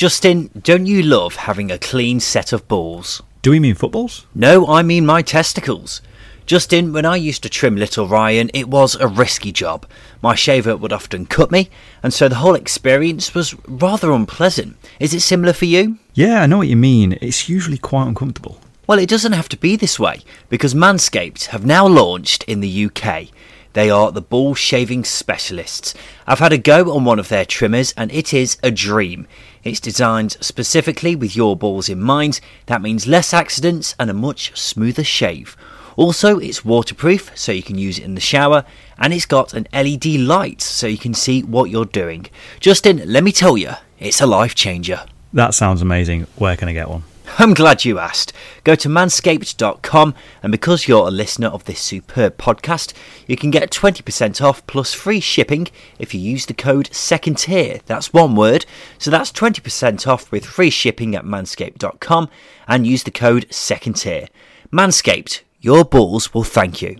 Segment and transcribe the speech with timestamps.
[0.00, 3.22] Justin, don't you love having a clean set of balls?
[3.42, 4.24] Do we mean footballs?
[4.34, 6.00] No, I mean my testicles.
[6.46, 9.84] Justin, when I used to trim little Ryan, it was a risky job.
[10.22, 11.68] My shaver would often cut me,
[12.02, 14.78] and so the whole experience was rather unpleasant.
[14.98, 15.98] Is it similar for you?
[16.14, 17.18] Yeah, I know what you mean.
[17.20, 18.58] It's usually quite uncomfortable.
[18.86, 22.86] Well, it doesn't have to be this way, because Manscaped have now launched in the
[22.86, 23.28] UK.
[23.72, 25.94] They are the ball shaving specialists.
[26.26, 29.28] I've had a go on one of their trimmers, and it is a dream.
[29.62, 32.40] It's designed specifically with your balls in mind.
[32.66, 35.56] That means less accidents and a much smoother shave.
[35.96, 38.64] Also, it's waterproof, so you can use it in the shower,
[38.96, 42.26] and it's got an LED light, so you can see what you're doing.
[42.58, 45.04] Justin, let me tell you, it's a life changer.
[45.32, 46.26] That sounds amazing.
[46.36, 47.02] Where can I get one?
[47.38, 48.32] I'm glad you asked.
[48.64, 52.92] Go to manscaped.com, and because you're a listener of this superb podcast,
[53.26, 57.80] you can get 20% off plus free shipping if you use the code second tier.
[57.86, 58.66] That's one word.
[58.98, 62.28] So that's 20% off with free shipping at manscaped.com
[62.68, 64.28] and use the code second tier.
[64.72, 66.96] Manscaped, your balls will thank you.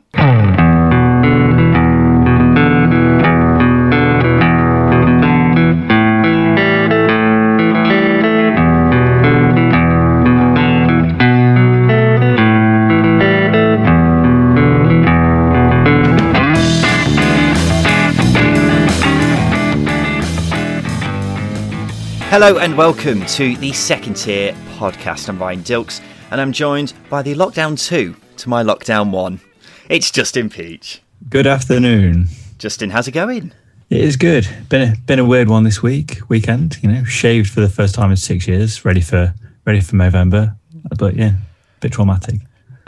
[22.30, 25.28] Hello and welcome to the second tier podcast.
[25.28, 26.00] I'm Ryan Dilks
[26.30, 29.40] and I'm joined by the lockdown 2 to my lockdown 1.
[29.88, 31.02] It's Justin Peach.
[31.28, 32.28] Good afternoon.
[32.56, 33.52] Justin, how's it going?
[33.90, 34.46] It is good.
[34.68, 36.78] Been a, been a weird one this week, weekend.
[36.84, 38.84] You know, shaved for the first time in six years.
[38.84, 40.54] Ready for ready for November,
[41.00, 42.36] but yeah, a bit traumatic.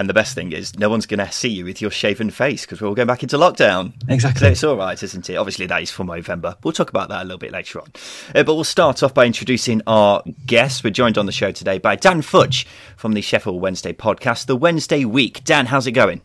[0.02, 2.62] And the best thing is, no one's going to see you with your shaven face
[2.62, 3.92] because we're all going back into lockdown.
[4.08, 4.46] Exactly.
[4.46, 5.36] So it's all right, isn't it?
[5.36, 6.56] Obviously, that is for November.
[6.64, 7.92] We'll talk about that a little bit later on.
[8.34, 10.82] Uh, but we'll start off by introducing our guests.
[10.82, 14.56] We're joined on the show today by Dan Fudge from the Sheffield Wednesday podcast, The
[14.56, 15.44] Wednesday Week.
[15.44, 16.20] Dan, how's it going?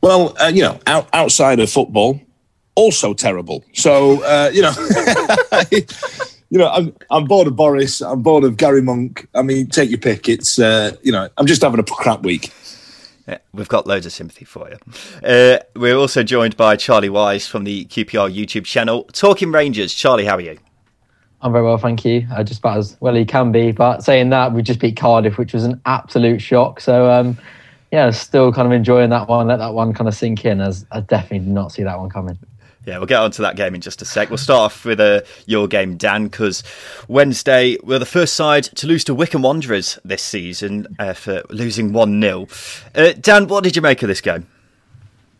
[0.00, 2.20] Well, uh, you know, out, outside of football,
[2.76, 3.64] also terrible.
[3.72, 4.72] So, uh, you know,
[6.50, 8.00] you know, I'm I'm bored of Boris.
[8.00, 9.28] I'm bored of Garry Monk.
[9.34, 10.28] I mean, take your pick.
[10.28, 12.52] It's uh, you know, I'm just having a crap week.
[13.26, 15.28] Yeah, we've got loads of sympathy for you.
[15.28, 19.92] Uh, we're also joined by Charlie Wise from the QPR YouTube channel, Talking Rangers.
[19.92, 20.58] Charlie, how are you?
[21.42, 22.26] I'm very well, thank you.
[22.32, 23.72] Uh, just about as well as he can be.
[23.72, 26.80] But saying that, we just beat Cardiff, which was an absolute shock.
[26.80, 27.36] So, um,
[27.92, 29.48] yeah, still kind of enjoying that one.
[29.48, 32.08] Let that one kind of sink in, as I definitely did not see that one
[32.08, 32.38] coming.
[32.86, 34.30] Yeah, we'll get on to that game in just a sec.
[34.30, 36.62] We'll start off with uh, your game, Dan, because
[37.08, 41.92] Wednesday we're the first side to lose to Wycombe Wanderers this season uh, for losing
[41.92, 42.46] 1 0.
[42.94, 44.46] Uh, Dan, what did you make of this game?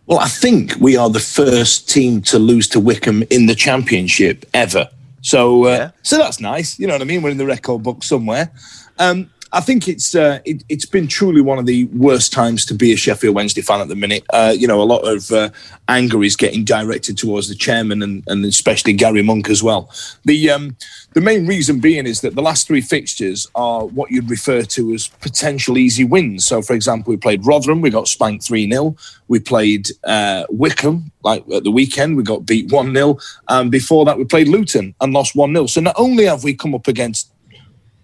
[0.07, 4.45] Well, I think we are the first team to lose to Wycombe in the championship
[4.53, 4.89] ever.
[5.23, 5.91] So, uh, yeah.
[6.03, 6.81] so that's nice.
[6.81, 7.23] You know what I mean?
[7.23, 8.51] We're in the record book somewhere.
[8.99, 12.75] Um, I think it's uh, it, has been truly one of the worst times to
[12.75, 14.23] be a Sheffield Wednesday fan at the minute.
[14.29, 15.49] Uh, you know, a lot of uh,
[15.89, 19.91] anger is getting directed towards the chairman and, and especially Gary Monk as well.
[20.27, 20.77] The um,
[21.15, 24.93] the main reason being is that the last three fixtures are what you'd refer to
[24.93, 26.45] as potential easy wins.
[26.45, 28.95] So, for example, we played Rotherham, we got spanked three 0
[29.29, 33.17] We played uh, Wycombe, like at the weekend, we got beat one 0
[33.49, 36.53] And before that, we played Luton and lost one 0 So not only have we
[36.53, 37.33] come up against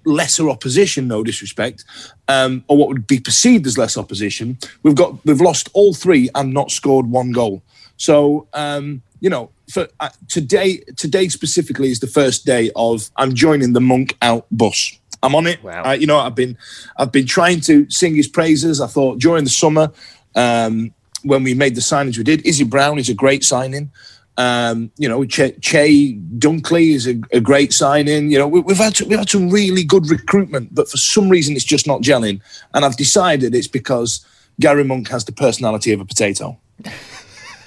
[0.04, 1.84] lesser opposition, no disrespect,
[2.28, 4.58] um, or what would be perceived as less opposition.
[4.82, 7.62] We've got we've lost all three and not scored one goal.
[7.96, 13.34] So um, you know, for uh, today, today specifically is the first day of I'm
[13.34, 14.98] joining the Monk out bus.
[15.22, 15.62] I'm on it.
[15.62, 15.84] Wow.
[15.84, 16.59] Uh, you know, I've been
[16.97, 18.80] I've been trying to sing his praises.
[18.80, 19.92] I thought during the summer.
[20.34, 20.94] Um,
[21.24, 23.92] when we made the signings we did, Izzy Brown is a great signing.
[24.38, 28.30] Um, you know, che, Chey Dunkley is a, a, great signing.
[28.30, 31.54] You know, we, have had we've had some really good recruitment, but for some reason
[31.54, 32.40] it's just not gelling.
[32.72, 34.24] And I've decided it's because
[34.58, 36.58] Garry Monk has the personality of a potato.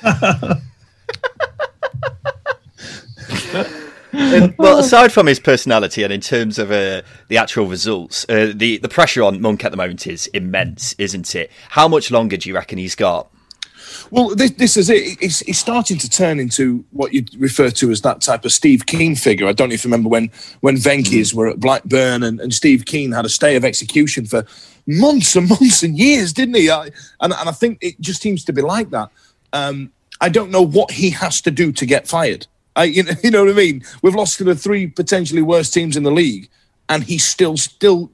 [4.57, 8.77] well, aside from his personality and in terms of uh, the actual results, uh, the
[8.77, 11.51] the pressure on Monk at the moment is immense, isn't it?
[11.69, 13.31] How much longer do you reckon he's got?
[14.11, 15.17] Well, this, this is it.
[15.21, 18.85] It's, it's, starting to turn into what you refer to as that type of Steve
[18.85, 19.47] Kean figure.
[19.47, 20.29] I don't even remember when
[20.61, 21.35] when Venky's mm.
[21.35, 24.45] were at Blackburn and, and Steve Kean had a stay of execution for
[24.85, 26.69] months and months and years, didn't he?
[26.69, 26.85] I,
[27.21, 29.09] and, and I think it just seems to be like that.
[29.53, 29.91] Um,
[30.21, 32.47] I don't know what he has to do to get fired.
[32.75, 33.83] I, you, know, you know what I mean?
[34.01, 36.49] We've lost to the three potentially worst teams in the league,
[36.89, 38.11] and he's still still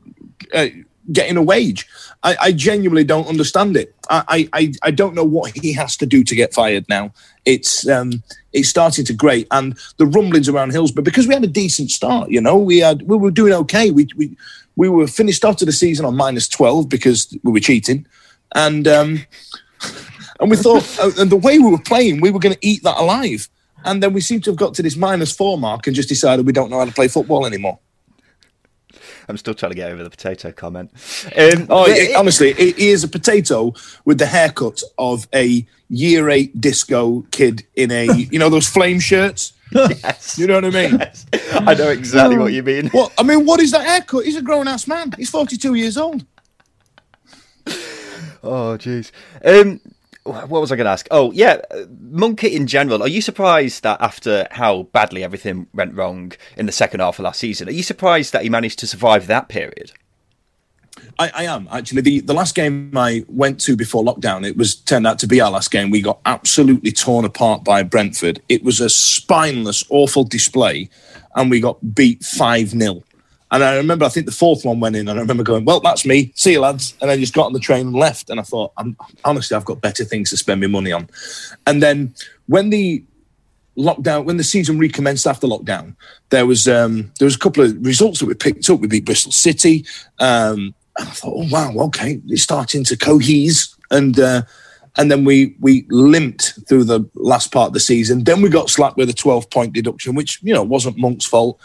[0.53, 0.67] uh,
[1.11, 1.87] getting a wage.
[2.23, 3.95] I, I, genuinely don't understand it.
[4.09, 7.13] I, I, I don't know what he has to do to get fired now.
[7.45, 8.23] It's um,
[8.53, 12.29] it's starting to grate, and the rumblings around Hillsborough because we had a decent start.
[12.29, 13.89] You know, we had we were doing okay.
[13.89, 14.37] We we
[14.75, 18.05] we were finished after the season on minus twelve because we were cheating,
[18.53, 19.25] and um,
[20.39, 22.83] and we thought, uh, and the way we were playing, we were going to eat
[22.83, 23.49] that alive.
[23.83, 26.45] And then we seem to have got to this minus four mark and just decided
[26.45, 27.79] we don't know how to play football anymore.
[29.27, 30.91] I'm still trying to get over the potato comment.
[31.35, 33.73] Um, oh, it, honestly, he is a potato
[34.05, 38.99] with the haircut of a year eight disco kid in a, you know, those flame
[38.99, 39.53] shirts.
[39.71, 40.37] yes.
[40.37, 40.99] You know what I mean?
[40.99, 41.25] Yes.
[41.53, 42.89] I know exactly what you mean.
[42.93, 44.25] Well, I mean, what is that haircut?
[44.25, 45.13] He's a grown ass man.
[45.17, 46.25] He's 42 years old.
[48.43, 49.11] Oh, jeez.
[49.45, 49.79] Um,
[50.23, 51.07] what was I going to ask?
[51.09, 53.01] Oh, yeah, uh, Monkey in general.
[53.01, 57.23] Are you surprised that after how badly everything went wrong in the second half of
[57.23, 59.91] last season, are you surprised that he managed to survive that period?
[61.17, 62.01] I, I, am actually.
[62.01, 65.41] The, the last game I went to before lockdown, it was turned out to be
[65.41, 65.89] our last game.
[65.89, 68.41] We got absolutely torn apart by Brentford.
[68.49, 70.89] It was a spineless, awful display,
[71.35, 73.03] and we got beat 5 0.
[73.51, 75.81] And I remember, I think the fourth one went in, and I remember going, "Well,
[75.81, 76.31] that's me.
[76.35, 78.29] See you, lads." And I just got on the train and left.
[78.29, 78.95] And I thought, I'm,
[79.25, 81.09] honestly, I've got better things to spend my money on.
[81.67, 82.15] And then
[82.47, 83.03] when the
[83.77, 85.95] lockdown, when the season recommenced after lockdown,
[86.29, 88.79] there was um, there was a couple of results that we picked up.
[88.79, 89.85] We beat Bristol City,
[90.19, 94.43] um, and I thought, "Oh wow, okay, it's starting to cohese." And uh,
[94.97, 98.23] and then we we limped through the last part of the season.
[98.23, 101.59] Then we got slapped with a 12 point deduction, which you know wasn't Monk's fault.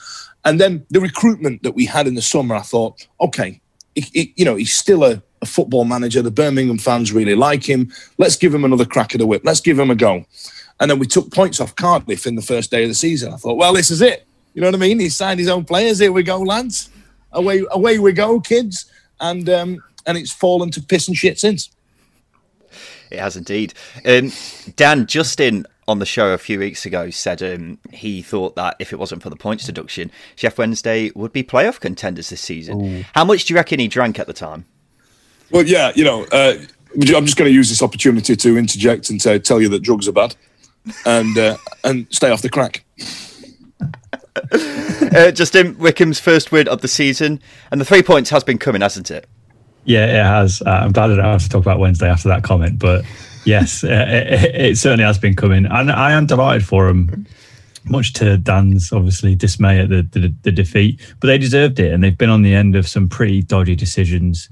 [0.47, 3.61] And then the recruitment that we had in the summer, I thought, okay,
[3.95, 6.23] you know, he's still a, a, football manager.
[6.23, 7.93] The Birmingham fans really like him.
[8.17, 9.43] Let's give him another crack at the whip.
[9.45, 10.25] Let's give him a go.
[10.79, 13.33] And then we took points off Cardiff in the first day of the season.
[13.33, 14.25] I thought, well, this is it.
[14.55, 15.01] You know what I mean?
[15.01, 15.99] He signed his own players.
[15.99, 16.91] Here we go, lads.
[17.33, 18.89] Away, away we go, kids.
[19.21, 21.71] And um, and it's fallen to piss and shit since.
[23.11, 23.75] It has indeed.
[24.05, 24.31] Um,
[24.77, 28.93] Dan Justin on the show a few weeks ago said um, he thought that if
[28.93, 32.85] it wasn't for the points deduction, Sheff Wednesday would be playoff contenders this season.
[32.85, 33.05] Ooh.
[33.15, 34.65] How much do you reckon he drank at the time?
[35.51, 36.57] Well, yeah, you know, uh,
[36.93, 40.09] I'm just going to use this opportunity to interject and say, tell you that drugs
[40.09, 40.35] are bad,
[41.05, 42.85] and uh, and stay off the crack.
[44.53, 47.41] uh, Justin Wycombe's first win of the season,
[47.71, 49.29] and the three points has been coming, hasn't it?
[49.85, 50.63] Yeah, it has.
[50.63, 53.05] Uh, I'm glad I don't have to talk about Wednesday after that comment, but
[53.47, 57.27] yes, uh, it, it, certainly has been coming, and I am delighted for them.
[57.85, 62.03] Much to Dan's obviously dismay at the, the, the defeat, but they deserved it, and
[62.03, 64.49] they've been on the end of some pretty dodgy decisions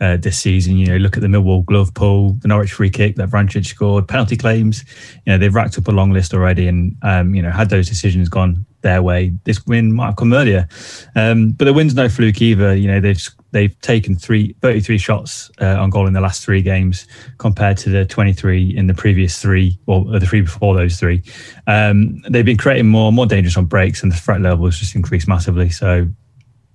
[0.00, 0.78] uh, this season.
[0.78, 4.08] You know, look at the Millwall glove pull, the Norwich free kick that Vrancic scored,
[4.08, 4.82] penalty claims.
[5.26, 7.88] You know, they've racked up a long list already, and um, you know, had those
[7.88, 10.68] decisions gone their way, this win might have come earlier.
[11.14, 12.74] Um, but the win's no fluke either.
[12.74, 16.62] You know, they've they've taken three, 33 shots uh, on goal in the last three
[16.62, 17.06] games
[17.38, 21.22] compared to the 23 in the previous three, or the three before those three.
[21.66, 24.94] Um, they've been creating more, more dangerous on breaks, and the threat level has just
[24.94, 25.70] increased massively.
[25.70, 26.08] So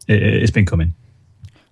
[0.07, 0.93] it, it's been coming.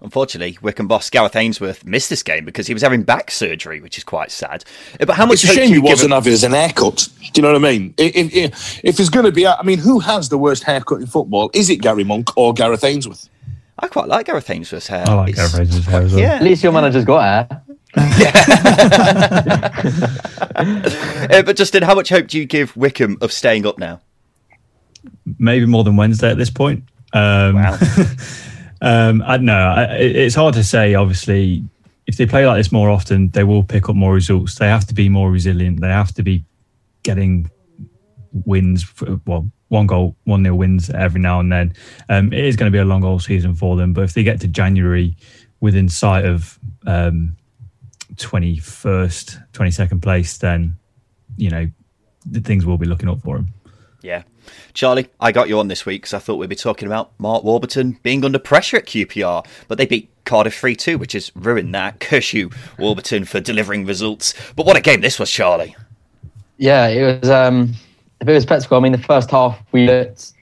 [0.04, 3.98] Unfortunately, Wycombe boss Gareth Ainsworth missed this game because he was having back surgery, which
[3.98, 4.66] is quite sad.
[5.00, 5.36] Uh, but how much?
[5.36, 7.08] It's a shame he wasn't having as an haircut.
[7.20, 7.94] Do you know what I mean?
[7.98, 11.08] If, if, if it's going to be, I mean, who has the worst haircut in
[11.08, 11.50] football?
[11.54, 13.30] Is it Garry Monk or Gareth Ainsworth?
[13.80, 15.04] I quite like Gareth Ainsworth's hair.
[15.08, 16.22] I like it's, Gareth Ainsworth's hair as well.
[16.22, 16.36] Yeah.
[16.36, 17.62] At least your manager's got hair.
[21.30, 24.02] uh, but Justin, how much hope do you give Wycombe of staying up now?
[25.38, 26.84] Maybe more than Wednesday at this point.
[27.14, 27.78] Um, wow.
[28.82, 29.54] um, I don't know.
[29.54, 30.96] I, it's hard to say.
[30.96, 31.64] Obviously,
[32.08, 34.56] if they play like this more often, they will pick up more results.
[34.56, 35.82] They have to be more resilient.
[35.82, 36.44] They have to be
[37.04, 37.50] getting
[38.46, 38.84] wins.
[38.84, 41.74] For, well, one goal, one nil wins every now and then.
[42.10, 44.24] Um, it is going to be a long old season for them, but if they
[44.24, 45.16] get to January
[45.62, 47.36] within sight of um,
[48.16, 50.78] 21st, 22nd place, then
[51.38, 51.68] you know
[52.26, 53.48] the things will be looking up for them.
[54.02, 54.24] Yeah.
[54.74, 57.44] Charlie, I got you on this week because I thought we'd be talking about Mark
[57.44, 61.74] Warburton being under pressure at QPR, but they beat Cardiff 3 2, which has ruined
[61.74, 62.00] that.
[62.00, 64.34] Curse you, Warburton, for delivering results.
[64.56, 65.76] But what a game this was, Charlie.
[66.58, 67.30] Yeah, it was.
[67.30, 67.74] Um,
[68.26, 68.78] bit of a spectacle.
[68.78, 70.34] I mean, the first half we looked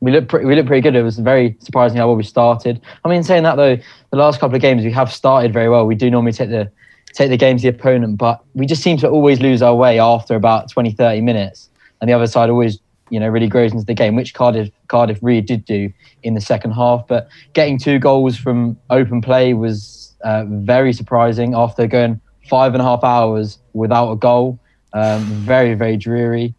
[0.00, 0.96] we looked pretty, we looked pretty good.
[0.96, 2.80] It was very surprising how well we started.
[3.04, 3.76] I mean, saying that though,
[4.10, 5.86] the last couple of games we have started very well.
[5.86, 6.70] We do normally take the
[7.12, 8.18] take the game to the opponent.
[8.18, 11.68] But we just seem to always lose our way after about 20, 30 minutes.
[12.00, 12.78] And the other side always,
[13.10, 15.92] you know, really grows into the game, which Cardiff, Cardiff really did do
[16.22, 17.06] in the second half.
[17.06, 22.80] But getting two goals from open play was uh, very surprising after going five and
[22.80, 24.58] a half hours without a goal.
[24.92, 26.54] Um, very, very dreary.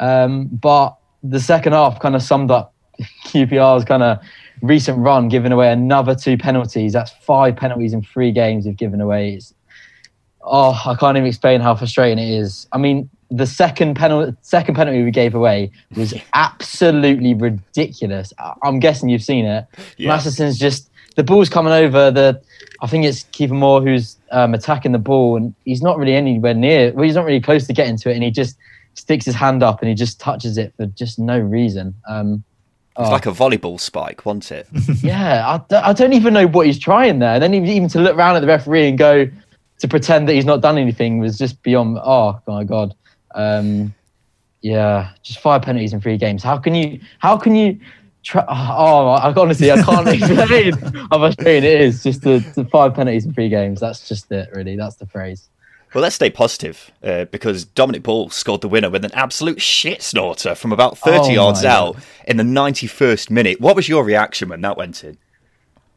[0.00, 2.74] Um, but the second half kind of summed up
[3.26, 4.18] QPR's kind of
[4.62, 6.92] recent run, giving away another two penalties.
[6.92, 9.34] That's five penalties in three games they've given away.
[9.34, 9.54] It's,
[10.42, 12.66] oh, I can't even explain how frustrating it is.
[12.72, 18.32] I mean, the second penalty, second penalty we gave away was absolutely ridiculous.
[18.62, 19.66] I'm guessing you've seen it.
[19.96, 20.08] Yeah.
[20.08, 22.10] Masterson's just the ball's coming over.
[22.10, 22.40] The
[22.80, 26.54] I think it's Kiefer Moore who's um, attacking the ball, and he's not really anywhere
[26.54, 26.92] near.
[26.92, 28.56] Well, he's not really close to getting to it, and he just
[28.94, 31.94] sticks his hand up and he just touches it for just no reason.
[32.08, 32.44] Um,
[32.96, 33.12] it's oh.
[33.12, 34.68] like a volleyball spike, wasn't it?
[35.02, 37.34] yeah, I, I don't even know what he's trying there.
[37.34, 39.28] And then even to look around at the referee and go
[39.78, 41.98] to pretend that he's not done anything was just beyond.
[42.02, 42.94] Oh my god.
[43.34, 43.92] Um,
[44.60, 46.42] yeah, just five penalties in three games.
[46.42, 47.00] How can you?
[47.18, 47.78] How can you?
[48.22, 50.72] Try, oh, I, honestly, I can't explain
[51.10, 52.02] how frustrating it is.
[52.02, 53.80] Just the, the five penalties in three games.
[53.80, 54.76] That's just it, really.
[54.76, 55.50] That's the phrase.
[55.94, 60.02] Well, let's stay positive uh, because Dominic Ball scored the winner with an absolute shit
[60.02, 62.02] snorter from about 30 oh yards out God.
[62.26, 63.60] in the 91st minute.
[63.60, 65.16] What was your reaction when that went in?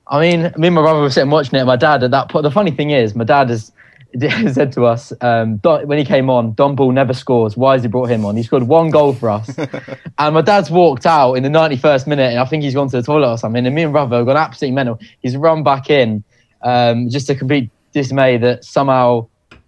[0.05, 1.61] I mean, me and my brother were sitting watching it.
[1.61, 2.43] and My dad at that point.
[2.43, 3.71] The funny thing is, my dad has
[4.53, 7.57] said to us um, when he came on, Dom Ball never scores.
[7.57, 8.37] Why has he brought him on?
[8.37, 9.49] He scored one goal for us.
[10.19, 12.97] and my dad's walked out in the 91st minute, and I think he's gone to
[12.97, 13.65] the toilet or something.
[13.65, 14.99] And me and brother have gone absolutely mental.
[15.23, 16.23] He's run back in
[16.61, 19.27] um, just to complete dismay that somehow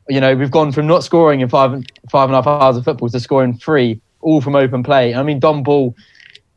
[0.09, 1.71] you know, we've gone from not scoring in five
[2.09, 5.13] five and a half hours of football to scoring three, all from open play.
[5.13, 5.95] I mean, Dom Ball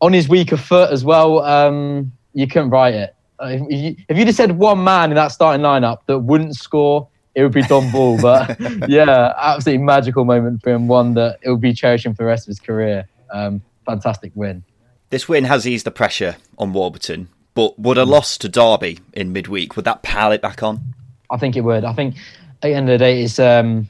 [0.00, 1.40] on his weaker foot as well.
[1.40, 3.14] Um, you couldn't write it.
[3.40, 6.56] Uh, if, you, if you'd have said one man in that starting lineup that wouldn't
[6.56, 8.20] score, it would be Dom Ball.
[8.20, 10.88] But yeah, absolutely magical moment for him.
[10.88, 13.06] One that it will be cherishing for the rest of his career.
[13.32, 14.64] Um, fantastic win.
[15.10, 19.32] This win has eased the pressure on Warburton, but would a loss to Derby in
[19.32, 20.94] midweek would that pile it back on?
[21.30, 21.84] I think it would.
[21.84, 22.16] I think
[22.62, 23.88] at the end of the day, it's um,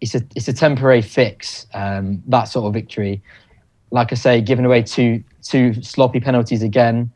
[0.00, 1.66] it's a it's a temporary fix.
[1.74, 3.22] Um, that sort of victory,
[3.90, 7.12] like I say, giving away two two sloppy penalties again,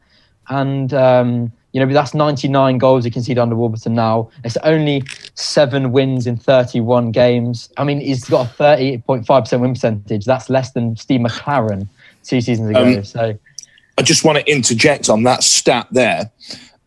[0.51, 4.31] and um, you know that's 99 goals you can see under Warburton now.
[4.45, 7.71] It's only seven wins in 31 games.
[7.79, 10.27] I mean, he's got a 30.5 percent win percentage.
[10.27, 11.89] That's less than Steve McClaren
[12.25, 12.99] two seasons ago.
[12.99, 13.39] Um, so,
[13.97, 16.31] I just want to interject on that stat there.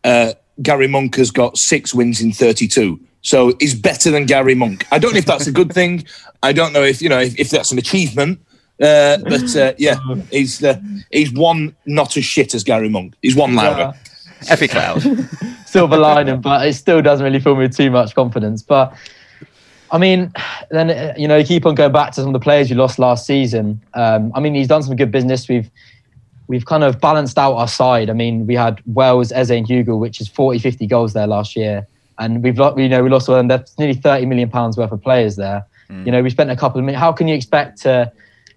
[0.04, 3.00] Uh, Garry Monk has got six wins in 32.
[3.28, 4.86] So he's better than Garry Monk.
[4.90, 6.06] I don't know if that's a good thing.
[6.42, 8.40] I don't know if you know if, if that's an achievement.
[8.80, 9.98] Uh, but uh, yeah,
[10.30, 10.80] he's uh,
[11.12, 13.12] he's one not as shit as Garry Monk.
[13.20, 13.92] He's one louder.
[13.94, 14.52] Yeah.
[14.52, 15.02] Effie Cloud.
[15.66, 18.62] Silver lining, but it still doesn't really fill me with too much confidence.
[18.62, 18.96] But
[19.90, 20.32] I mean,
[20.70, 22.98] then you know, you keep on going back to some of the players you lost
[22.98, 23.78] last season.
[23.92, 25.50] Um, I mean, he's done some good business.
[25.50, 25.70] We've
[26.46, 28.08] we've kind of balanced out our side.
[28.08, 31.56] I mean, we had Wells, Eze, and Hugill, which is 40, 50 goals there last
[31.56, 31.86] year
[32.18, 33.48] and we've lost, you know, we lost one.
[33.48, 35.64] That's nearly thirty million pounds worth of players there.
[35.90, 36.06] Mm.
[36.06, 37.00] You know, we spent a couple of million.
[37.00, 38.12] How can you expect to,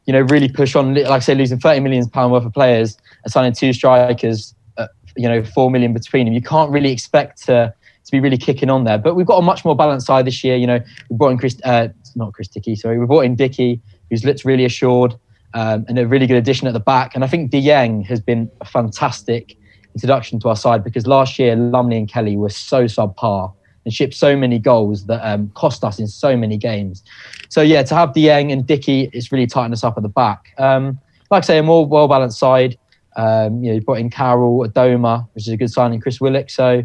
[0.05, 0.93] you know, really push on?
[0.95, 4.87] Like I say, losing thirty million pound worth of players and signing two strikers, uh,
[5.15, 6.33] you know, four million between them.
[6.33, 8.97] You can't really expect to to be really kicking on there.
[8.97, 10.55] But we've got a much more balanced side this year.
[10.55, 13.79] You know, we brought in Chris, uh, not Chris Dickie, sorry, we brought in Dickie,
[14.09, 15.15] who's looked really assured.
[15.53, 17.13] Um, and a really good addition at the back.
[17.13, 19.57] And I think De Dieng has been a fantastic
[19.93, 23.53] introduction to our side because last year Lumley and Kelly were so subpar
[23.85, 27.03] and shipped so many goals that um, cost us in so many games.
[27.49, 30.53] So yeah, to have Dieng and Dickie, it's really tightened us up at the back.
[30.57, 32.77] Um, like I say, a more well balanced side.
[33.15, 36.49] Um, you know, you brought in Carroll, Adomah, which is a good signing, Chris Willock.
[36.49, 36.83] So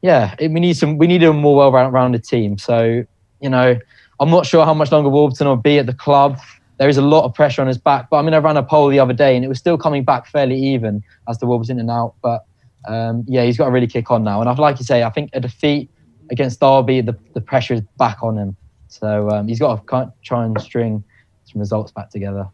[0.00, 0.98] yeah, it, we need some.
[0.98, 2.58] We need a more well rounded team.
[2.58, 3.04] So
[3.40, 3.78] you know,
[4.20, 6.38] I'm not sure how much longer Warburton will be at the club.
[6.82, 8.10] There is a lot of pressure on his back.
[8.10, 10.02] But I mean, I ran a poll the other day, and it was still coming
[10.02, 12.14] back fairly even as the Wolves in and out.
[12.20, 12.44] But
[12.88, 14.40] um, yeah, he's got to really kick on now.
[14.40, 15.88] And I'd like to say, I think a defeat
[16.32, 18.56] against Derby, the, the pressure is back on him.
[18.88, 21.04] So um, he's got to try and string
[21.44, 22.48] some results back together.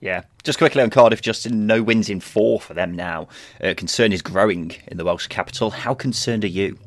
[0.00, 3.26] Yeah, just quickly on Cardiff, Justin, no wins in four for them now.
[3.60, 5.70] Uh, concern is growing in the Welsh capital.
[5.70, 6.78] How concerned are you?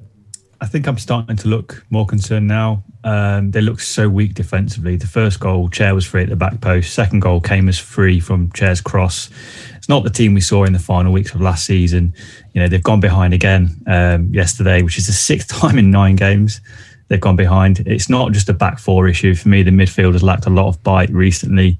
[0.61, 2.85] I think I'm starting to look more concerned now.
[3.05, 4.95] Um, they look so weak defensively.
[4.95, 6.93] The first goal, Chair was free at the back post.
[6.93, 9.29] Second goal came as free from Chair's cross.
[9.75, 12.15] It's not the team we saw in the final weeks of last season.
[12.53, 16.15] You know, they've gone behind again um, yesterday, which is the sixth time in nine
[16.15, 16.59] games
[17.07, 17.81] they've gone behind.
[17.85, 19.35] It's not just a back four issue.
[19.35, 21.77] For me, the midfield has lacked a lot of bite recently.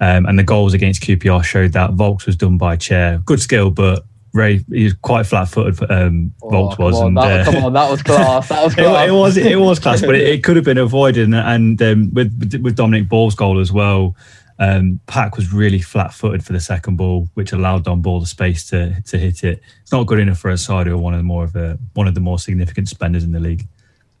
[0.00, 3.18] Um, and the goals against QPR showed that Vaulks was done by Chair.
[3.24, 5.90] Good skill, but very he was quite flat-footed.
[5.90, 8.48] Um, oh, Vaulks was, on, and that, uh, come on, that was class.
[8.48, 9.06] That was class.
[9.06, 11.24] it, it, was it was class, but it, it, could have been avoided.
[11.24, 14.16] And, and um, with with Dominic Ball's goal as well,
[14.58, 18.68] um, Pack was really flat-footed for the second ball, which allowed Dom Ball the space
[18.70, 19.62] to to hit it.
[19.82, 21.78] It's not good enough for a side who are one of the more of a,
[21.94, 23.66] one of the more significant spenders in the league.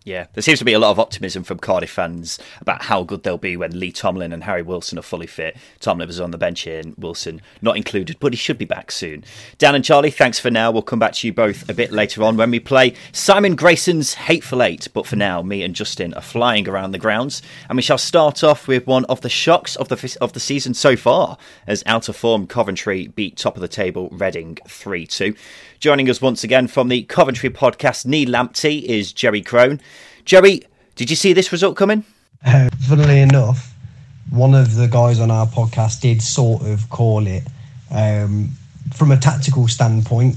[0.02, 3.22] Yeah, there seems to be a lot of optimism from Cardiff fans about how good
[3.22, 5.58] they'll be when Lee Tomlin and Harry Wilson are fully fit.
[5.78, 8.90] Tomlin was on the bench here and Wilson not included, but he should be back
[8.92, 9.24] soon.
[9.58, 10.70] Dan and Charlie, thanks for now.
[10.70, 14.14] We'll come back to you both a bit later on when we play Simon Grayson's
[14.14, 14.88] Hateful Eight.
[14.94, 18.42] But for now, me and Justin are flying around the grounds, and we shall start
[18.42, 22.08] off with one of the shocks of the of the season so far, as out
[22.08, 25.34] of form Coventry beat top of the table Reading three two.
[25.80, 29.80] Joining us once again from the Coventry podcast, Knee Lamptey, is Jerry Crone.
[30.26, 30.60] Jerry,
[30.94, 32.04] did you see this result coming?
[32.44, 33.72] Uh, funnily enough,
[34.28, 37.44] one of the guys on our podcast did sort of call it.
[37.90, 38.50] Um,
[38.94, 40.36] from a tactical standpoint,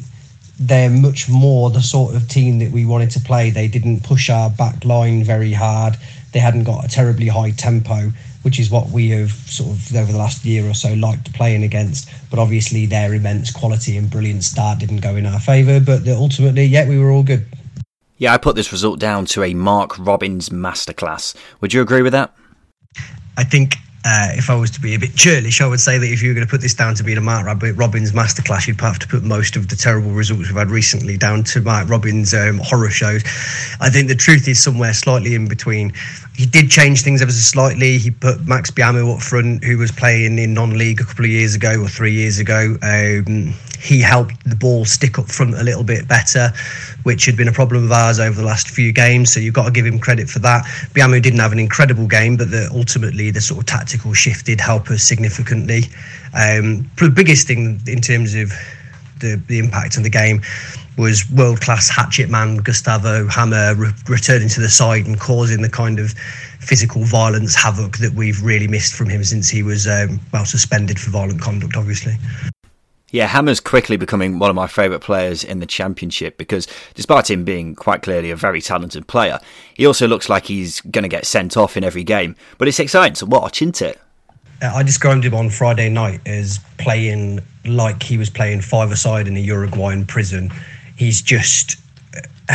[0.62, 3.50] they're much more the sort of team that we wanted to play.
[3.50, 5.98] They didn't push our back line very hard.
[6.32, 10.12] They hadn't got a terribly high tempo which is what we have sort of over
[10.12, 12.10] the last year or so liked playing against.
[12.30, 15.80] But obviously, their immense quality and brilliant start didn't go in our favour.
[15.80, 17.46] But ultimately, yeah, we were all good.
[18.18, 21.36] Yeah, I put this result down to a Mark Robins masterclass.
[21.62, 22.34] Would you agree with that?
[23.38, 26.06] I think uh, if I was to be a bit churlish, I would say that
[26.06, 28.80] if you were going to put this down to being a Mark Robins masterclass, you'd
[28.82, 32.34] have to put most of the terrible results we've had recently down to Mark Robins'
[32.34, 33.24] um, horror shows.
[33.80, 35.94] I think the truth is somewhere slightly in between.
[36.36, 38.00] He did change things ever so slightly.
[38.00, 41.54] He put Max Biamou up front, who was playing in non-league a couple of years
[41.54, 42.76] ago or three years ago.
[42.82, 46.52] Um, he helped the ball stick up front a little bit better,
[47.04, 49.32] which had been a problem of ours over the last few games.
[49.32, 50.64] So you've got to give him credit for that.
[50.94, 54.60] Biamou didn't have an incredible game, but the, ultimately the sort of tactical shift did
[54.60, 55.84] help us significantly.
[56.34, 58.52] Um, the biggest thing in terms of
[59.24, 60.42] the, the impact on the game
[60.98, 65.70] was world class hatchet man Gustavo Hamer re- returning to the side and causing the
[65.70, 66.12] kind of
[66.60, 71.00] physical violence havoc that we've really missed from him since he was um, well suspended
[71.00, 72.14] for violent conduct, obviously.
[73.12, 77.46] Yeah, Hamer's quickly becoming one of my favourite players in the Championship because despite him
[77.46, 79.40] being quite clearly a very talented player,
[79.76, 82.36] he also looks like he's going to get sent off in every game.
[82.58, 84.02] But it's exciting to watch, isn't it?
[84.64, 89.40] I described him on Friday night as playing like he was playing five-a-side in a
[89.40, 90.52] Uruguayan prison.
[90.96, 91.78] He's just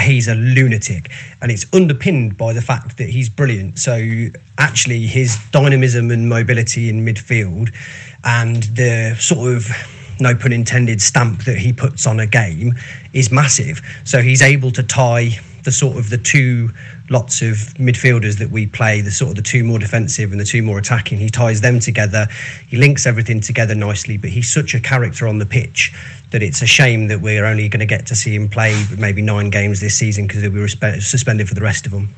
[0.03, 4.27] he's a lunatic and it's underpinned by the fact that he's brilliant so
[4.59, 7.75] actually his dynamism and mobility in midfield
[8.23, 9.66] and the sort of
[10.21, 12.75] no pun intended, stamp that he puts on a game
[13.12, 13.81] is massive.
[14.05, 16.71] So he's able to tie the sort of the two
[17.11, 20.44] lots of midfielders that we play, the sort of the two more defensive and the
[20.44, 21.18] two more attacking.
[21.18, 22.27] He ties them together.
[22.68, 24.16] He links everything together nicely.
[24.16, 25.92] But he's such a character on the pitch
[26.31, 29.23] that it's a shame that we're only going to get to see him play maybe
[29.23, 30.68] nine games this season because he'll be
[31.01, 32.14] suspended for the rest of them.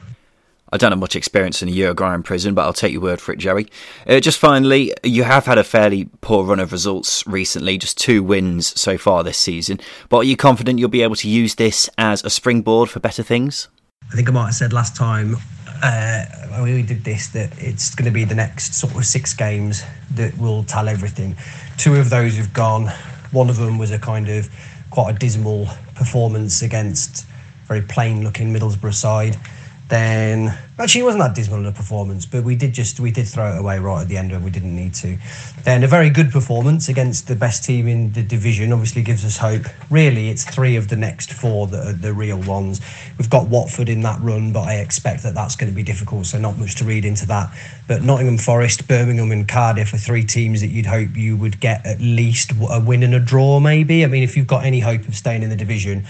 [0.73, 3.33] I don't have much experience in a Uruguayan prison, but I'll take your word for
[3.33, 3.67] it, Jerry.
[4.07, 8.23] Uh, just finally, you have had a fairly poor run of results recently, just two
[8.23, 9.81] wins so far this season.
[10.09, 13.23] But are you confident you'll be able to use this as a springboard for better
[13.23, 13.69] things?
[14.13, 15.37] I think I might have said last time
[15.83, 19.35] uh, when we did this that it's going to be the next sort of six
[19.35, 21.37] games that will tell everything.
[21.79, 22.89] Two of those have gone.
[23.33, 24.49] One of them was a kind of
[24.91, 27.27] quite a dismal performance against
[27.67, 29.37] very plain looking Middlesbrough side
[29.91, 33.27] then actually it wasn't that dismal in a performance, but we did just we did
[33.27, 35.19] throw it away right at the end when we didn't need to.
[35.65, 39.37] Then a very good performance against the best team in the division obviously gives us
[39.37, 39.67] hope.
[39.91, 42.81] Really, it's three of the next four that are the real ones.
[43.19, 46.27] We've got Watford in that run, but I expect that that's going to be difficult.
[46.27, 47.53] So not much to read into that.
[47.89, 51.85] But Nottingham Forest, Birmingham, and Cardiff are three teams that you'd hope you would get
[51.85, 53.59] at least a win and a draw.
[53.59, 56.07] Maybe I mean if you've got any hope of staying in the division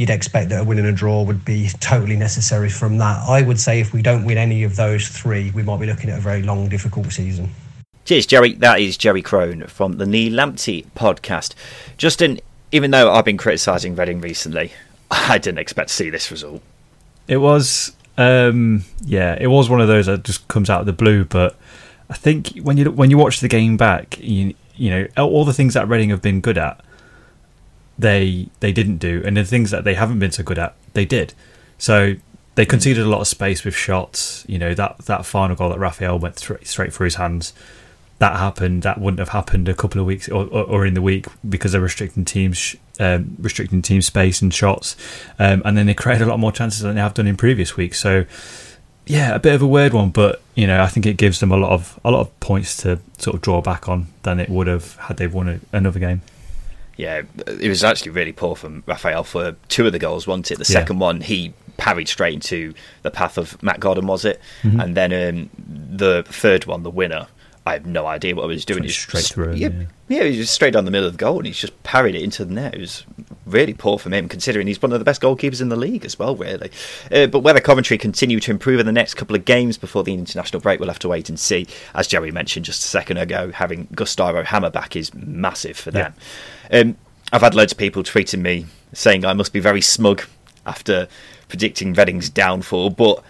[0.00, 3.22] you'd expect that a win and a draw would be totally necessary from that.
[3.28, 6.08] I would say if we don't win any of those three, we might be looking
[6.08, 7.50] at a very long, difficult season.
[8.06, 8.54] Cheers, Jerry.
[8.54, 11.52] That is Jerry Crone from the Knee Lamptey podcast.
[11.98, 12.40] Justin,
[12.72, 14.72] even though I've been criticising Reading recently,
[15.10, 16.62] I didn't expect to see this result.
[17.28, 20.94] It was, um, yeah, it was one of those that just comes out of the
[20.94, 21.26] blue.
[21.26, 21.58] But
[22.08, 25.52] I think when you when you watch the game back, you you know all the
[25.52, 26.82] things that Reading have been good at
[28.00, 31.04] they they didn't do, and the things that they haven't been so good at, they
[31.04, 31.34] did.
[31.78, 32.16] So
[32.54, 34.44] they conceded a lot of space with shots.
[34.48, 37.52] You know that that final goal that Rafael went straight, straight through his hands.
[38.18, 38.82] That happened.
[38.82, 41.72] That wouldn't have happened a couple of weeks or, or, or in the week because
[41.72, 44.96] they're restricting teams, um, restricting team space and shots,
[45.38, 47.76] um, and then they created a lot more chances than they have done in previous
[47.76, 47.98] weeks.
[47.98, 48.26] So
[49.06, 51.50] yeah, a bit of a weird one, but you know I think it gives them
[51.50, 54.48] a lot of a lot of points to sort of draw back on than it
[54.48, 56.22] would have had they won a, another game.
[57.00, 60.58] Yeah, it was actually really poor from Rafael for two of the goals, wasn't it?
[60.58, 61.02] The second yeah.
[61.02, 64.38] one, he parried straight into the path of Matt Godden, was it?
[64.62, 64.80] Mm-hmm.
[64.80, 67.28] And then um, the third one, the winner,
[67.66, 68.82] I have no idea what I was doing.
[68.82, 69.54] He's straight through.
[69.54, 69.84] Yeah, yeah.
[70.08, 72.14] yeah, he was just straight down the middle of the goal, and he's just parried
[72.14, 72.74] it into the net.
[72.74, 73.04] It was
[73.44, 76.18] really poor from him, considering he's one of the best goalkeepers in the league as
[76.18, 76.34] well.
[76.34, 76.70] Really,
[77.12, 80.14] uh, but whether Coventry continue to improve in the next couple of games before the
[80.14, 81.66] international break, we'll have to wait and see.
[81.94, 86.14] As Jerry mentioned just a second ago, having Gustavo Hamer back is massive for them.
[86.70, 86.80] Yeah.
[86.80, 86.96] Um,
[87.32, 90.24] I've had loads of people tweeting me saying I must be very smug
[90.66, 91.08] after
[91.48, 93.22] predicting Reading's downfall, but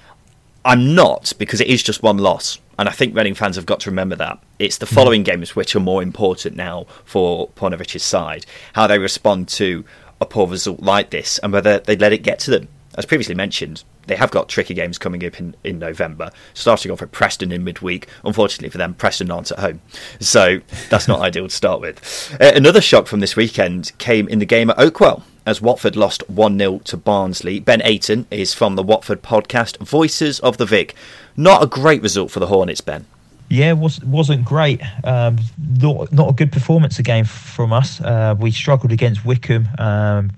[0.65, 2.59] I'm not because it is just one loss.
[2.81, 4.43] And I think Reading fans have got to remember that.
[4.59, 8.47] It's the following games which are more important now for Paunovic's side.
[8.73, 9.85] How they respond to
[10.19, 12.69] a poor result like this and whether they let it get to them.
[12.97, 17.03] As previously mentioned, they have got tricky games coming up in, in November, starting off
[17.03, 18.09] at Preston in midweek.
[18.25, 19.83] Unfortunately for them, Preston aren't at home.
[20.19, 22.35] So that's not ideal to start with.
[22.41, 26.29] Uh, another shock from this weekend came in the game at Oakwell as Watford lost
[26.29, 27.61] 1 0 to Barnsley.
[27.61, 30.95] Ben Aiton is from the Watford podcast Voices of the Vic.
[31.37, 33.07] Not a great result for the Hornets, Ben.
[33.49, 34.81] Yeah, was wasn't great.
[35.05, 38.01] Um, not not a good performance again from us.
[38.01, 39.69] Uh, we struggled against Wycombe.
[39.79, 40.33] Um,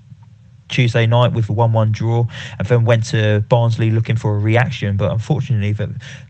[0.69, 2.25] Tuesday night with a 1 1 draw
[2.57, 4.97] and then went to Barnsley looking for a reaction.
[4.97, 5.75] But unfortunately,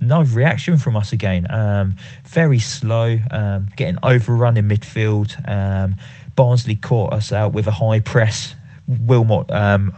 [0.02, 1.50] no reaction from us again.
[1.50, 5.32] Um, very slow, um, getting overrun in midfield.
[5.50, 5.96] Um,
[6.36, 8.56] Barnsley caught us out with a high press.
[8.88, 9.94] Wilmot um,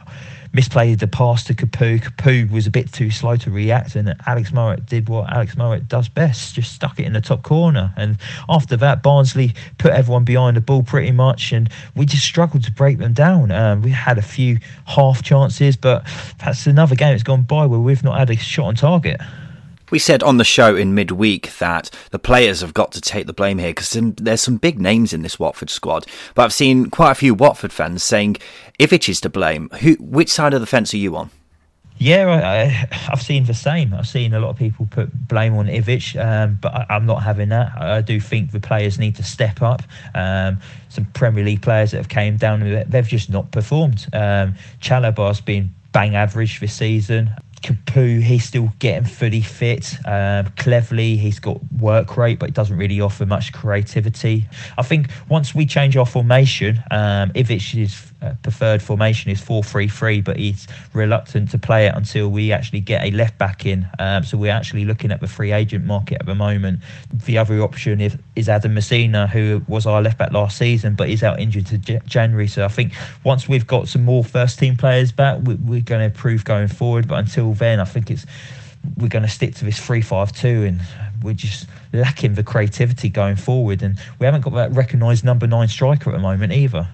[0.54, 2.02] misplayed the pass to Capoue.
[2.02, 5.88] Capoue was a bit too slow to react, and Alex Mowatt did what Alex Mowatt
[5.88, 7.94] does best, just stuck it in the top corner.
[7.98, 8.18] And
[8.48, 12.72] after that, Barnsley put everyone behind the ball pretty much, and we just struggled to
[12.72, 13.52] break them down.
[13.52, 16.08] Um, we had a few half chances, but
[16.40, 19.20] that's another game that's gone by where we've not had a shot on target.
[19.96, 23.34] We said on the show in midweek that the players have got to take the
[23.34, 26.06] blame here because there's some big names in this Watford squad.
[26.34, 28.36] But I've seen quite a few Watford fans saying
[28.78, 29.70] Ivic is to blame.
[29.80, 31.30] Who, which side of the fence are you on?
[31.98, 33.94] Yeah, I, have seen the same.
[33.94, 37.24] I've seen a lot of people put blame on Ivic, um, but I, am not
[37.24, 37.72] having that.
[37.82, 39.82] I do think the players need to step up.
[40.14, 44.08] Um, some Premier League players that have came down, they've just not performed.
[44.12, 47.32] Um, Chalobah's been bang average this season.
[47.66, 49.96] Capoue, he's still getting fully fit.
[50.06, 54.48] Um, Cleverley, he's got work rate, but it doesn't really offer much creativity.
[54.78, 60.24] I think once we change our formation, um, Ivic is uh, preferred formation is 4-3-3,
[60.24, 63.88] but he's reluctant to play it until we actually get a left back in.
[64.00, 66.80] Um, so we're actually looking at the free agent market at the moment.
[67.14, 71.10] The other option is, is Adam Masina, who was our left back last season, but
[71.10, 72.48] he's out injured to J- January.
[72.48, 76.00] So I think once we've got some more first team players back, we, we're going
[76.00, 77.08] to improve going forward.
[77.08, 78.26] But until then, I think it's
[78.98, 80.82] we're going to stick to this 3-5-2 and
[81.24, 85.68] we're just lacking the creativity going forward and we haven't got that recognised number nine
[85.68, 86.88] striker at the moment either.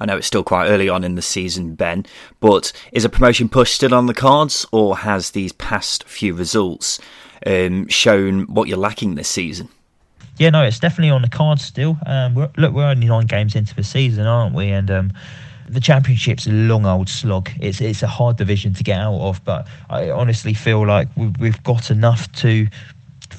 [0.00, 2.04] I know it's still quite early on in the season, Ben,
[2.40, 6.98] but is a promotion push still on the cards, or has these past few results
[7.46, 9.68] um, shown what you're lacking this season?
[10.36, 11.96] Yeah, no, it's definitely on the cards still.
[12.06, 14.68] Um, we're, look, we're only nine games into the season, aren't we?
[14.68, 15.12] And um,
[15.68, 17.50] the championship's a long old slog.
[17.60, 21.62] It's it's a hard division to get out of, but I honestly feel like we've
[21.62, 22.66] got enough to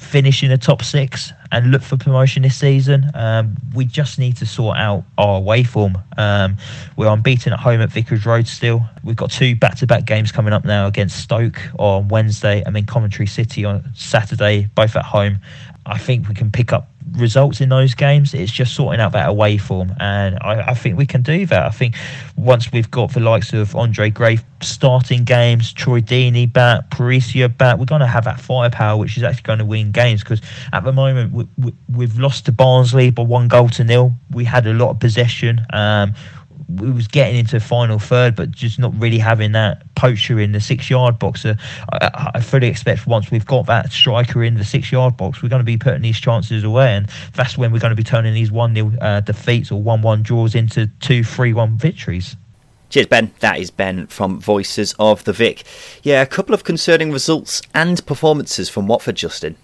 [0.06, 3.10] finish in the top six and look for promotion this season.
[3.14, 5.98] Um, we just need to sort out our away form.
[6.16, 6.56] Um,
[6.96, 8.82] we're unbeaten at home at Vicarage Road still.
[9.02, 12.74] We've got two back to back games coming up now against Stoke on Wednesday and
[12.74, 15.38] then Coventry City on Saturday, both at home.
[15.84, 18.34] I think we can pick up results in those games.
[18.34, 21.64] It's just sorting out that away form, and I, I, think we can do that.
[21.64, 21.94] I think
[22.36, 27.78] once we've got the likes of Andre Gray starting games, Troy Deeney back, Parisio back,
[27.78, 30.22] we're going to have that firepower, which is actually going to win games.
[30.22, 30.40] Because
[30.72, 34.12] at the moment we, we, have lost to Barnsley by one goal to nil.
[34.30, 35.64] We had a lot of possession.
[35.72, 36.14] Um,
[36.68, 40.60] we was getting into final third, but just not really having that poacher in the
[40.60, 41.44] six yard box.
[41.44, 41.54] Uh,
[41.92, 45.48] I, I, fully expect once we've got that striker in the six yard box, we're
[45.48, 48.34] going to be putting these chances away, and that's when we're going to be turning
[48.34, 52.36] these one 0 uh, defeats or one one draws into two three one victories.
[52.88, 53.32] Cheers, Ben.
[53.40, 55.64] That is Ben from Voices of the Vic.
[56.02, 59.56] Yeah, a couple of concerning results and performances from Watford, Justin.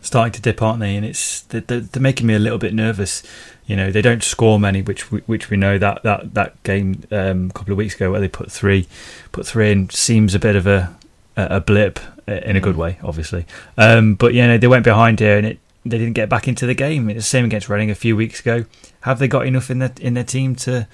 [0.00, 0.96] Starting to dip, aren't they?
[0.96, 3.22] And it's they're, they're making me a little bit nervous.
[3.66, 7.02] You know, they don't score many, which we, which we know that that that game
[7.10, 8.86] um, a couple of weeks ago where they put three,
[9.32, 10.94] put three in seems a bit of a
[11.36, 13.46] a blip in a good way, obviously.
[13.76, 16.74] Um, but yeah, they went behind here and it they didn't get back into the
[16.74, 17.10] game.
[17.10, 18.64] It's the same against Reading a few weeks ago.
[19.02, 20.86] Have they got enough in their in their team to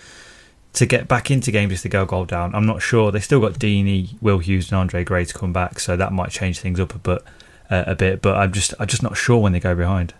[0.72, 2.54] to get back into games just to go goal down?
[2.54, 3.12] I'm not sure.
[3.12, 6.30] They still got Deeney, Will Hughes, and Andre Gray to come back, so that might
[6.30, 7.22] change things up a bit.
[7.70, 10.12] Uh, a bit, but I'm just I'm just not sure when they go behind.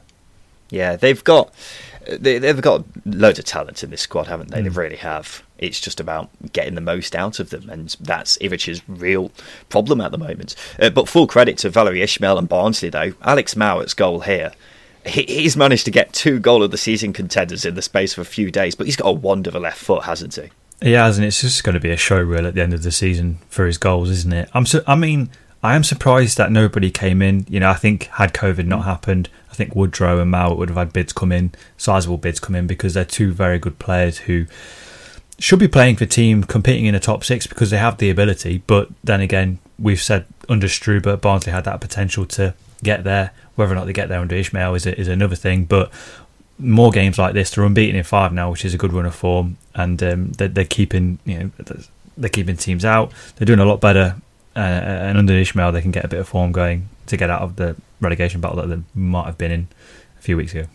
[0.70, 1.52] Yeah, they've got
[2.18, 4.61] they, have got loads of talent in this squad, haven't they?
[4.61, 4.64] Mm.
[4.64, 5.42] They really have.
[5.59, 9.31] It's just about getting the most out of them, and that's Ivic's real
[9.68, 10.55] problem at the moment.
[10.79, 13.12] Uh, but full credit to Valérien Ismaël and Barnsley, though.
[13.23, 14.53] Alex Mowatt's goal here.
[15.07, 18.18] He, he's managed to get two goal of the season contenders in the space of
[18.20, 20.51] a few days, but he's got a wand of a left foot, hasn't he?
[20.83, 22.83] He has, and it's just going to be a show reel at the end of
[22.83, 24.49] the season for his goals, isn't it?
[24.55, 24.64] I'm.
[24.87, 25.31] I mean,
[25.62, 27.44] I am surprised that nobody came in.
[27.51, 30.79] You know, I think had COVID not happened, I think Woodrow and Mowatt would have
[30.79, 34.46] had bids come in, sizable bids come in, because they're two very good players who
[35.38, 38.62] should be playing for team competing in a top six because they have the ability.
[38.66, 43.33] But then again, we've said under Struber, Barnsley had that potential to get there.
[43.55, 45.64] Whether or not they get there under Ismaël is is another thing.
[45.64, 45.90] But
[46.59, 49.14] more games like this, they're unbeaten in five now, which is a good run of
[49.14, 51.51] form, and um, they're, they're, keeping you know
[52.16, 53.12] they're keeping teams out.
[53.37, 54.16] They're doing a lot better,
[54.55, 57.42] uh, and under Ismaël they can get a bit of form going to get out
[57.42, 59.68] of the relegation battle that they might have been in
[60.18, 60.66] a few weeks ago.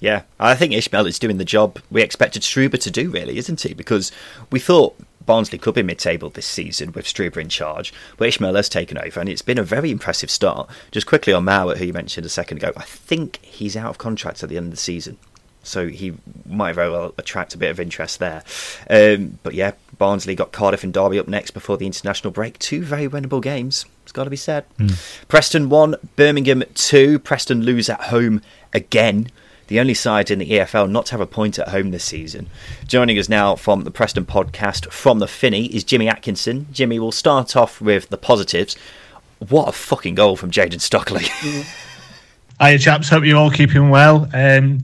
[0.00, 3.60] Yeah, I think Ismaël is doing the job we expected Struber to do, really, isn't
[3.60, 3.74] he?
[3.74, 4.12] Because
[4.52, 8.68] we thought Barnsley could be mid-table this season with Struber in charge, but Ismaël has
[8.68, 10.70] taken over, and it's been a very impressive start.
[10.92, 13.98] Just quickly on Mowatt, who you mentioned a second ago, I think he's out of
[13.98, 15.18] contract at the end of the season,
[15.68, 16.14] so he
[16.46, 18.42] might very well attract a bit of interest there.
[18.88, 22.58] Um, but yeah, Barnsley got Cardiff and Derby up next before the international break.
[22.58, 23.84] Two very winnable games.
[24.02, 24.64] It's got to be said.
[24.78, 25.28] Mm.
[25.28, 27.18] Preston 1, Birmingham 2.
[27.18, 28.40] Preston lose at home
[28.72, 29.30] again.
[29.66, 32.48] The only side in the EFL not to have a point at home this season.
[32.86, 36.68] Joining us now from the Preston podcast from the Finney is Jimmy Atkinson.
[36.72, 38.76] Jimmy, we'll start off with the positives.
[39.46, 41.26] What a fucking goal from Jayden Stockley.
[42.60, 43.10] Hiya, chaps.
[43.10, 44.28] Hope you're all keeping well.
[44.32, 44.80] Um,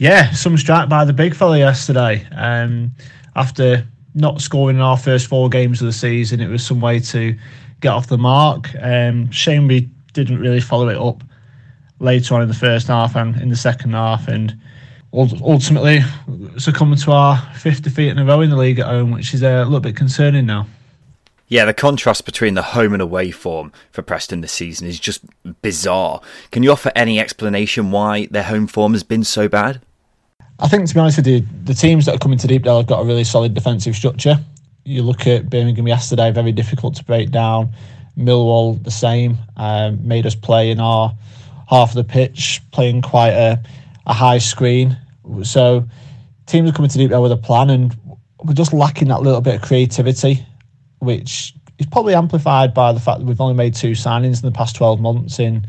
[0.00, 2.26] yeah, some strike by the big fella yesterday.
[2.32, 2.92] Um,
[3.36, 7.00] after not scoring in our first four games of the season, it was some way
[7.00, 7.36] to
[7.80, 8.70] get off the mark.
[8.80, 11.22] Um, shame we didn't really follow it up
[11.98, 14.58] later on in the first half and in the second half, and
[15.12, 16.00] ultimately
[16.56, 19.42] succumbed to our fifth defeat in a row in the league at home, which is
[19.42, 20.66] a little bit concerning now.
[21.46, 25.20] Yeah, the contrast between the home and away form for Preston this season is just
[25.60, 26.22] bizarre.
[26.52, 29.82] Can you offer any explanation why their home form has been so bad?
[30.60, 32.86] I think, to be honest with you, the teams that are coming to Deepdale have
[32.86, 34.36] got a really solid defensive structure
[34.84, 37.72] you look at Birmingham yesterday, very difficult to break down.
[38.16, 41.14] Millwall, the same, um, made us play in our
[41.68, 43.62] half of the pitch, playing quite a,
[44.06, 44.98] a high screen.
[45.42, 45.84] So
[46.46, 47.96] teams are coming to Deepdale with a plan, and
[48.44, 50.44] we're just lacking that little bit of creativity,
[50.98, 54.56] which is probably amplified by the fact that we've only made two signings in the
[54.56, 55.64] past 12 months in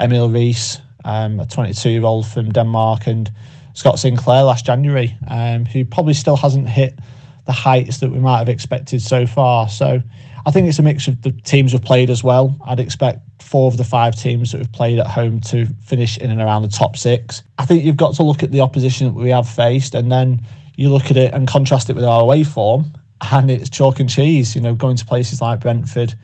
[0.00, 3.32] Emil Riis, um, a 22 year old from Denmark, and
[3.76, 6.98] Scott Sinclair last January, um, who probably still hasn't hit
[7.44, 9.68] the heights that we might have expected so far.
[9.68, 10.00] So
[10.46, 12.56] I think it's a mix of the teams we've played as well.
[12.64, 16.30] I'd expect four of the five teams that we've played at home to finish in
[16.30, 17.42] and around the top six.
[17.58, 20.40] I think you've got to look at the opposition that we have faced and then
[20.76, 22.86] you look at it and contrast it with our away form
[23.30, 26.14] and it's chalk and cheese, you know, going to places like Brentford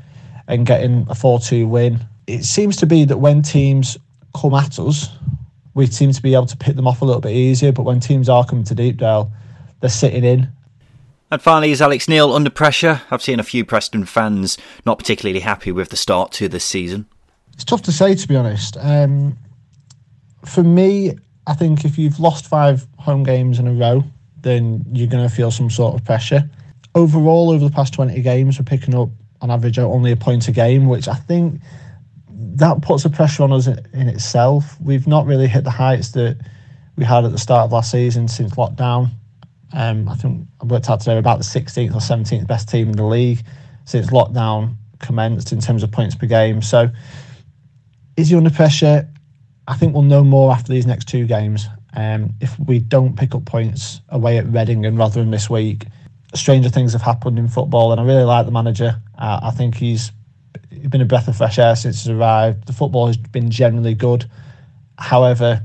[0.48, 2.00] and getting a 4 2 win.
[2.26, 3.98] It seems to be that when teams
[4.34, 5.10] come at us,
[5.74, 7.72] we seem to be able to pick them off a little bit easier.
[7.72, 9.30] But when teams are coming to Deepdale,
[9.80, 10.52] they're sitting in
[11.32, 13.00] and finally, is Alex Neil under pressure?
[13.10, 17.06] I've seen a few Preston fans not particularly happy with the start to this season.
[17.54, 18.76] It's tough to say, to be honest.
[18.78, 19.38] Um,
[20.44, 21.12] for me,
[21.46, 24.04] I think if you've lost five home games in a row,
[24.42, 26.50] then you're going to feel some sort of pressure.
[26.94, 29.08] Overall, over the past 20 games, we're picking up
[29.40, 31.62] on average only a point a game, which I think
[32.56, 34.76] that puts a pressure on us in itself.
[34.80, 36.38] We've not really hit the heights that
[36.96, 39.10] we had at the start of last season since lockdown.
[39.72, 42.96] Um, I think I worked out today about the 16th or 17th best team in
[42.96, 43.42] the league
[43.84, 46.62] since lockdown commenced in terms of points per game.
[46.62, 46.90] So,
[48.16, 49.08] is he under pressure?
[49.66, 51.68] I think we'll know more after these next two games.
[51.94, 55.86] Um, if we don't pick up points away at Reading and Rotherham this week,
[56.34, 59.00] stranger things have happened in football, and I really like the manager.
[59.18, 60.12] Uh, I think he's
[60.88, 62.66] been a breath of fresh air since he's arrived.
[62.66, 64.28] The football has been generally good.
[64.98, 65.62] However,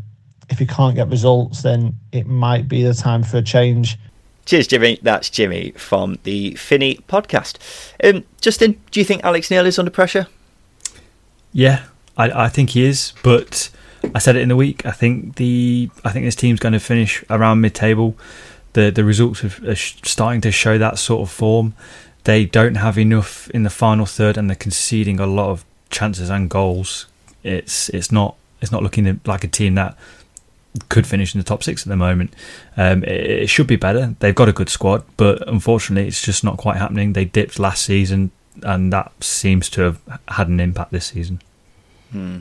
[0.49, 3.97] if you can't get results, then it might be the time for a change.
[4.45, 4.99] Cheers, Jimmy.
[5.01, 7.57] That's Jimmy from the Finney podcast.
[8.03, 10.27] Um, Justin, do you think Alex Neil is under pressure?
[11.51, 11.83] Yeah,
[12.15, 13.11] I, I think he is.
[13.23, 13.69] But
[14.15, 14.85] I said it in the week.
[14.85, 18.15] I think the I think this team's going to finish around mid-table.
[18.73, 21.73] The the results are starting to show that sort of form.
[22.27, 26.29] They don't have enough in the final third, and they're conceding a lot of chances
[26.29, 27.05] and goals.
[27.41, 29.97] It's it's not it's not looking like a team that
[30.89, 32.33] could finish in the top six at the moment.
[32.75, 34.13] Um, it, it, should be better.
[34.19, 37.13] They've got a good squad, but unfortunately, it's just not quite happening.
[37.13, 41.41] They dipped last season, and that seems to have had an impact this season.
[42.11, 42.39] Hmm.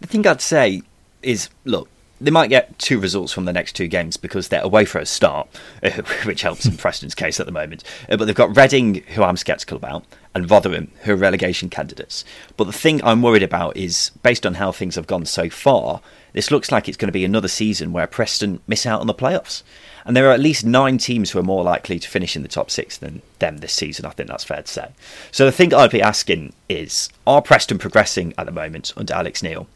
[0.00, 0.80] The thing I'd say
[1.22, 4.84] is, look, they might get two results from the next two games because they're away
[4.84, 5.48] for a start,
[6.24, 7.84] which helps in Preston's case at the moment.
[8.08, 10.04] Uh, but they've got Reading, who I'm sceptical about,
[10.34, 12.24] and Rotherham, who are relegation candidates.
[12.56, 16.00] But the thing I'm worried about is, based on how things have gone so far,
[16.32, 19.14] this looks like it's going to be another season where Preston miss out on the
[19.14, 19.62] playoffs.
[20.04, 22.48] And there are at least nine teams who are more likely to finish in the
[22.48, 24.06] top six than them this season.
[24.06, 24.88] I think that's fair to say.
[25.30, 29.42] So the thing I'd be asking is, are Preston progressing at the moment under Alex
[29.42, 29.66] Neil?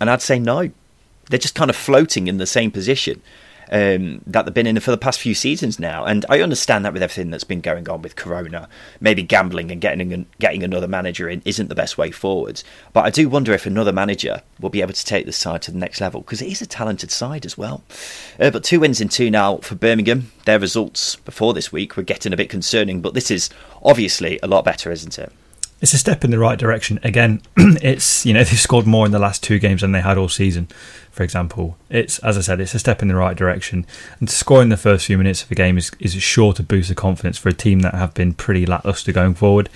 [0.00, 0.70] And I'd say no
[1.30, 3.22] they're just kind of floating in the same position
[3.70, 6.04] um, that they've been in for the past few seasons now.
[6.04, 8.68] And I understand that with everything that's been going on with Corona,
[9.00, 12.64] maybe gambling and getting getting another manager in isn't the best way forwards.
[12.92, 15.72] But I do wonder if another manager will be able to take this side to
[15.72, 17.82] the next level because it is a talented side as well.
[18.38, 20.32] Uh, but two wins in two now for Birmingham.
[20.44, 23.50] Their results before this week were getting a bit concerning, but this is
[23.82, 25.32] obviously a lot better, isn't it?
[25.80, 26.98] it's a step in the right direction.
[27.02, 30.18] Again, it's you know they've scored more in the last two games than they had
[30.18, 30.68] all season.
[31.16, 33.86] For example, it's as I said, it's a step in the right direction.
[34.20, 36.62] And to score in the first few minutes of a game is is sure to
[36.62, 39.70] boost the confidence for a team that have been pretty lackluster going forward.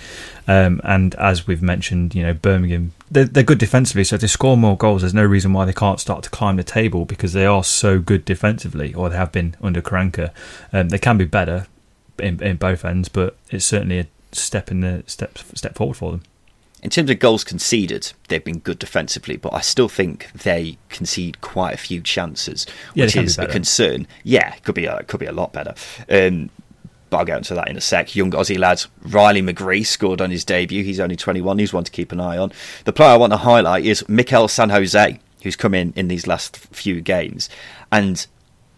[0.47, 4.27] Um, and as we've mentioned, you know Birmingham they're, they're good defensively, so if they
[4.27, 7.33] score more goals, there's no reason why they can't start to climb the table because
[7.33, 10.31] they are so good defensively, or they have been under Karanka.
[10.71, 11.65] Um, they can be better
[12.19, 16.11] in, in both ends, but it's certainly a step in the step step forward for
[16.11, 16.21] them.
[16.81, 21.39] In terms of goals conceded, they've been good defensively, but I still think they concede
[21.41, 24.07] quite a few chances, which yeah, is a concern.
[24.23, 25.75] Yeah, it could be a, could be a lot better.
[26.09, 26.49] Um,
[27.11, 28.15] but I'll get into that in a sec.
[28.15, 30.83] Young Aussie lad Riley McGree scored on his debut.
[30.83, 31.59] He's only 21.
[31.59, 32.51] He's one to keep an eye on.
[32.85, 36.25] The player I want to highlight is Mikel San Jose, who's come in in these
[36.25, 37.49] last few games,
[37.91, 38.25] and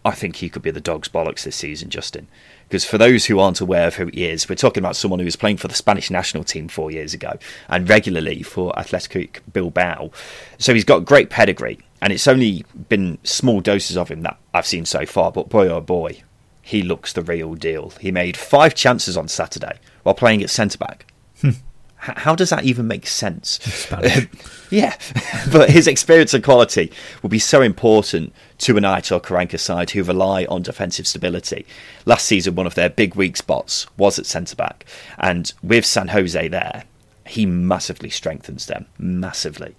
[0.04, 2.28] I think he could be the dog's bollocks this season, Justin.
[2.74, 5.26] Because for those who aren't aware of who he is, we're talking about someone who
[5.26, 7.38] was playing for the Spanish national team four years ago
[7.70, 10.10] and regularly for Athletic Bilbao.
[10.58, 14.66] So he's got great pedigree, and it's only been small doses of him that I've
[14.66, 15.32] seen so far.
[15.32, 16.24] But boy, oh boy,
[16.64, 17.94] he looks the real deal.
[18.02, 21.06] He made five chances on Saturday while playing at centre back.
[21.42, 21.52] Hmm.
[21.98, 23.88] How does that even make sense?
[24.72, 24.98] yeah,
[25.52, 28.34] but his experience and quality will be so important
[28.64, 31.66] to an Aitor Karanka side who rely on defensive stability.
[32.06, 34.86] Last season, one of their big weak spots was at centre back,
[35.18, 36.86] and with San Jose there,
[37.26, 38.86] he massively strengthens them.
[38.98, 39.76] Massively.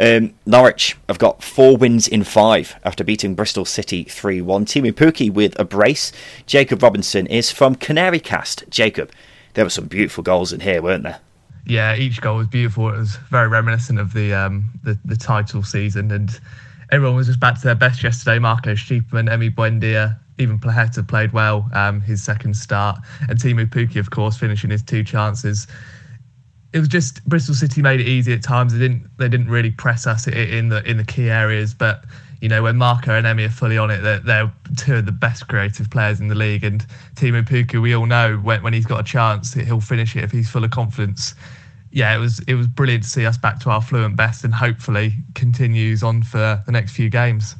[0.00, 4.64] Um, Norwich have got four wins in five after beating Bristol City 3 1.
[4.64, 6.10] Teemu Pukki with a brace.
[6.46, 8.64] Jacob Robinson is from Canary Cast.
[8.70, 9.10] Jacob,
[9.54, 11.20] there were some beautiful goals in here, weren't there?
[11.66, 12.88] yeah, each goal was beautiful.
[12.88, 16.40] It was very reminiscent of the um, the, the title season, and
[16.92, 18.38] everyone was just back to their best yesterday.
[18.38, 23.96] Marco Stiepermann, Emi Buendia, even Placheta played well um, his second start, and Teemu Pukki,
[23.96, 25.66] of course, finishing his two chances.
[26.72, 28.72] It was just Bristol City made it easy at times.
[28.72, 32.04] They didn't they didn't really press us in the in the key areas, but
[32.42, 35.12] you know, when Marco and Emi are fully on it, they're, they're two of the
[35.12, 36.64] best creative players in the league.
[36.64, 40.24] And Teemu Pukki, we all know when, when he's got a chance, he'll finish it
[40.24, 41.36] if he's full of confidence.
[41.92, 44.54] Yeah, it was it was brilliant to see us back to our fluent best, and
[44.54, 47.54] hopefully continues on for the next few games.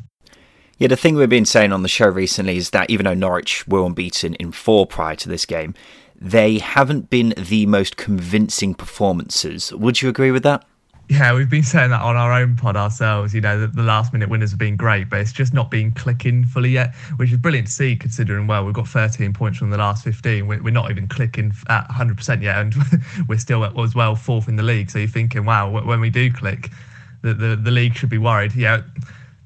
[0.78, 3.68] Yeah, the thing we've been saying on the show recently is that even though Norwich
[3.68, 5.74] were unbeaten in four prior to this game,
[6.16, 9.72] they haven't been the most convincing performances.
[9.72, 10.64] Would you agree with that?
[11.12, 13.34] Yeah, we've been saying that on our own pod ourselves.
[13.34, 15.90] You know, the, the, last minute winners have been great, but it's just not been
[15.90, 19.68] clicking fully yet, which is brilliant to see considering, well, we've got 13 points from
[19.68, 20.46] the last 15.
[20.46, 22.74] We're, we're not even clicking at 100% yet, and
[23.28, 24.90] we're still as well fourth in the league.
[24.90, 26.70] So you're thinking, wow, when we do click,
[27.20, 28.54] the, the, the league should be worried.
[28.54, 28.80] Yeah.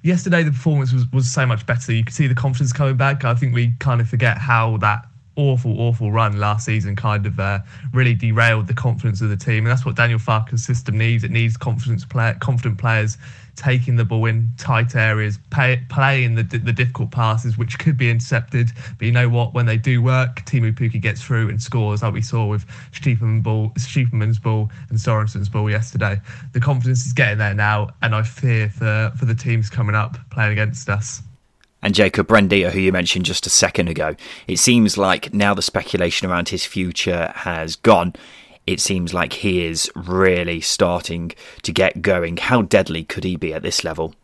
[0.04, 1.92] Yesterday, the performance was, was so much better.
[1.92, 3.24] You could see the confidence coming back.
[3.24, 5.04] I think we kind of forget how that
[5.36, 7.60] awful, awful run last season kind of uh,
[7.92, 11.24] really derailed the confidence of the team, and that's what Daniel Farke's system needs.
[11.24, 13.18] It needs confidence play, confident players
[13.56, 18.10] taking the ball in tight areas, pay, playing the the difficult passes, which could be
[18.10, 18.70] intercepted.
[18.98, 19.54] But you know what?
[19.54, 23.42] When they do work, Teemu Pukki gets through and scores, like we saw with Stiepermann
[23.42, 26.20] ball, Stiepermann's ball and Sorensen's ball yesterday.
[26.52, 30.16] The confidence is getting there now, and I fear for for the teams coming up
[30.30, 31.22] playing against us
[31.86, 34.16] and Jacob Buendia, who you mentioned just a second ago.
[34.48, 38.14] It seems like now the speculation around his future has gone.
[38.66, 41.30] It seems like he is really starting
[41.62, 42.38] to get going.
[42.38, 44.16] How deadly could he be at this level?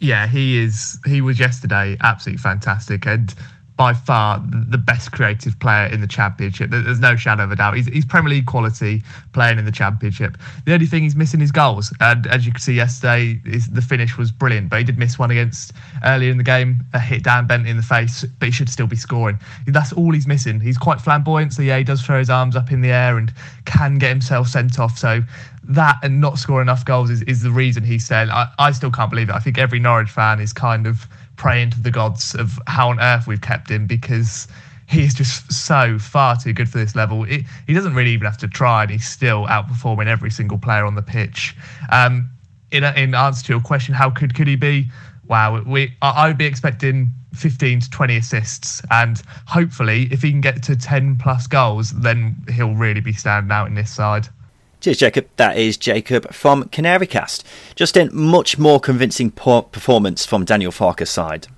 [0.00, 0.98] Yeah, he is.
[1.06, 3.32] He was yesterday absolutely fantastic, and
[3.76, 6.70] by far the best creative player in the championship.
[6.70, 7.76] There's no shadow of a doubt.
[7.76, 9.02] He's, he's Premier League quality
[9.34, 10.38] playing in the championship.
[10.64, 11.92] The only thing he's missing is goals.
[12.00, 14.70] And as you can see yesterday, the finish was brilliant.
[14.70, 15.72] But he did miss one against
[16.04, 18.86] earlier in the game, a hit Dan Bent in the face, but he should still
[18.86, 19.38] be scoring.
[19.66, 20.58] That's all he's missing.
[20.58, 23.32] He's quite flamboyant, so yeah, he does throw his arms up in the air and
[23.66, 24.96] can get himself sent off.
[24.96, 25.22] So
[25.64, 28.30] that and not score enough goals is, is the reason he's said.
[28.30, 29.34] I, I still can't believe it.
[29.34, 31.06] I think every Norwich fan is kind of
[31.36, 34.48] praying to the gods of how on earth we've kept him because
[34.88, 37.24] he's just so far too good for this level.
[37.24, 40.84] It, he doesn't really even have to try, and he's still outperforming every single player
[40.84, 41.56] on the pitch.
[41.90, 42.30] Um,
[42.70, 44.90] in, in answer to your question, how good could he be?
[45.28, 50.40] Wow, we I would be expecting 15 to 20 assists, and hopefully, if he can
[50.40, 54.28] get to 10 plus goals, then he'll really be standing out in this side.
[54.80, 55.26] Cheers, Jacob.
[55.36, 57.42] That is Jacob from Canarycast.
[57.74, 61.48] Justin much more convincing performance from Daniel Farke's side.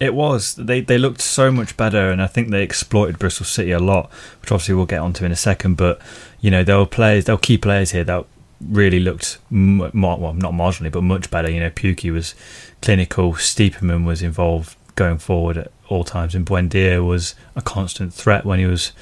[0.00, 0.54] It was.
[0.54, 4.10] They they looked so much better, and I think they exploited Bristol City a lot,
[4.40, 5.76] which obviously we'll get onto in a second.
[5.76, 6.00] But
[6.40, 8.24] you know, there were players, there were key players here that
[8.60, 11.50] really looked well, not marginally, but much better.
[11.50, 12.34] You know, Pukki was
[12.80, 13.34] clinical.
[13.34, 18.60] Stiepermann was involved going forward at all times, and Buendia was a constant threat when
[18.60, 18.92] he was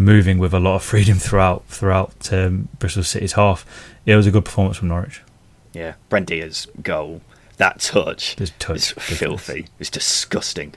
[0.00, 3.66] moving with a lot of freedom throughout throughout um, Bristol City's half.
[4.06, 5.22] It was a good performance from Norwich.
[5.72, 7.20] Yeah, Buendia's goal
[7.60, 9.66] that touch, touch is filthy.
[9.78, 10.74] It's disgusting.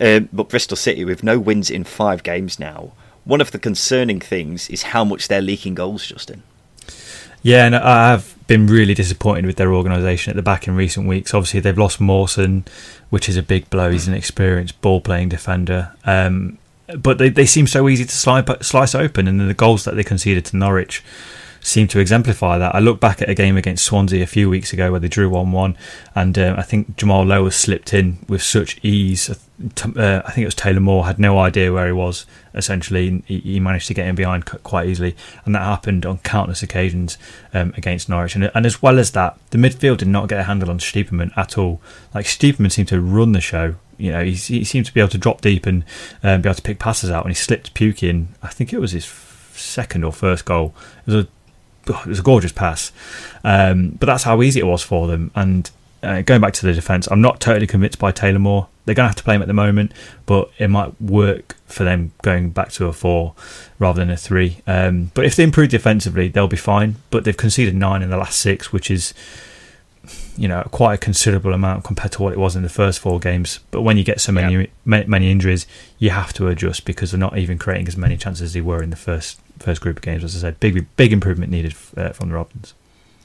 [0.00, 2.92] Um, but Bristol City, with no wins in five games now,
[3.24, 6.44] one of the concerning things is how much they're leaking goals, Justin.
[7.42, 11.08] Yeah, and I have been really disappointed with their organisation at the back in recent
[11.08, 11.34] weeks.
[11.34, 12.64] Obviously, they've lost Mawson,
[13.08, 13.90] which is a big blow.
[13.90, 15.92] He's an experienced ball playing defender.
[16.04, 16.58] Um,
[16.98, 18.12] but they, they seem so easy to
[18.62, 21.02] slice, open, and the goals that they conceded to Norwich
[21.62, 22.74] seem to exemplify that.
[22.74, 25.28] I look back at a game against Swansea a few weeks ago where they drew
[25.28, 25.76] 1 1,
[26.14, 29.30] and um, I think Jamal Lowe slipped in with such ease.
[29.30, 32.24] Uh, I think it was Taylor Moore, had no idea where he was,
[32.54, 33.22] essentially.
[33.26, 35.14] He, he managed to get in behind quite easily,
[35.44, 37.18] and that happened on countless occasions
[37.52, 38.34] um, against Norwich.
[38.34, 41.36] And, and, as well as that, the midfield did not get a handle on Stiepermann
[41.36, 41.80] at all.
[42.14, 43.74] Like, Stiepermann seemed to run the show.
[44.00, 45.84] You know, he, he seemed to be able to drop deep and
[46.22, 48.28] um, be able to pick passes out, and he slipped Pukki in.
[48.42, 49.04] I think it was his
[49.52, 50.74] second or first goal.
[51.06, 51.28] It was a
[51.86, 52.92] it was a gorgeous pass.
[53.44, 55.30] Um, but that's how easy it was for them.
[55.34, 55.70] And
[56.02, 58.68] uh, going back to the defence, I'm not totally convinced by Taylor Moore.
[58.84, 59.92] They're going to have to play him at the moment,
[60.26, 63.34] but it might work for them going back to a four
[63.78, 64.58] rather than a three.
[64.66, 66.96] Um, but if they improve defensively, they'll be fine.
[67.10, 69.14] But they've conceded nine in the last six, which is
[70.36, 73.18] you know quite a considerable amount compared to what it was in the first four
[73.18, 73.60] games.
[73.70, 75.08] But when you get so many yep.
[75.08, 75.66] many injuries,
[75.98, 78.82] you have to adjust because they're not even creating as many chances as they were
[78.82, 80.24] in the first first group of games.
[80.24, 82.74] As I said, big big improvement needed uh, from the Robins.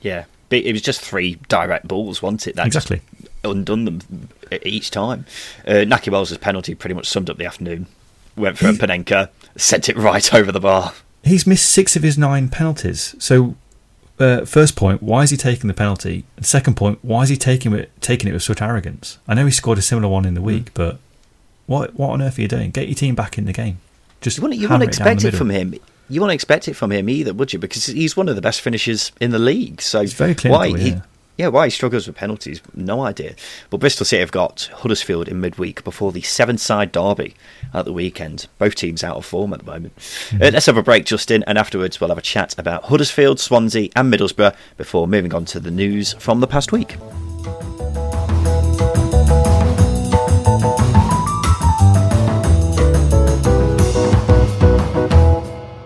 [0.01, 2.55] Yeah, it was just three direct balls, wasn't it?
[2.55, 3.01] That exactly
[3.43, 4.29] undone them
[4.63, 5.25] each time.
[5.67, 7.87] Uh, Nahki Wells' penalty pretty much summed up the afternoon.
[8.35, 10.93] Went for a Panenka, sent it right over the bar.
[11.23, 13.15] He's missed six of his nine penalties.
[13.17, 13.55] So,
[14.19, 16.25] uh, first point, why is he taking the penalty?
[16.37, 19.17] And second point, why is he taking it taking it with such arrogance?
[19.27, 20.73] I know he scored a similar one in the week, mm.
[20.73, 20.99] but
[21.67, 22.71] what what on earth are you doing?
[22.71, 23.79] Get your team back in the game.
[24.21, 25.75] Just you wouldn't, you wouldn't expect it from him
[26.09, 27.59] you won't expect it from him either, would you?
[27.59, 29.81] Because he's one of the best finishers in the league.
[29.81, 30.95] So very clinical, why he,
[31.37, 31.47] yeah.
[31.47, 33.35] why he struggles with penalties, no idea.
[33.69, 37.35] But Bristol City have got Huddersfield in midweek before the Severnside derby
[37.73, 38.47] at the weekend.
[38.57, 39.95] Both teams out of form at the moment.
[39.95, 40.43] Mm-hmm.
[40.43, 43.89] Uh, let's have a break, Justin, and afterwards we'll have a chat about Huddersfield, Swansea,
[43.95, 46.97] and Middlesbrough before moving on to the news from the past week.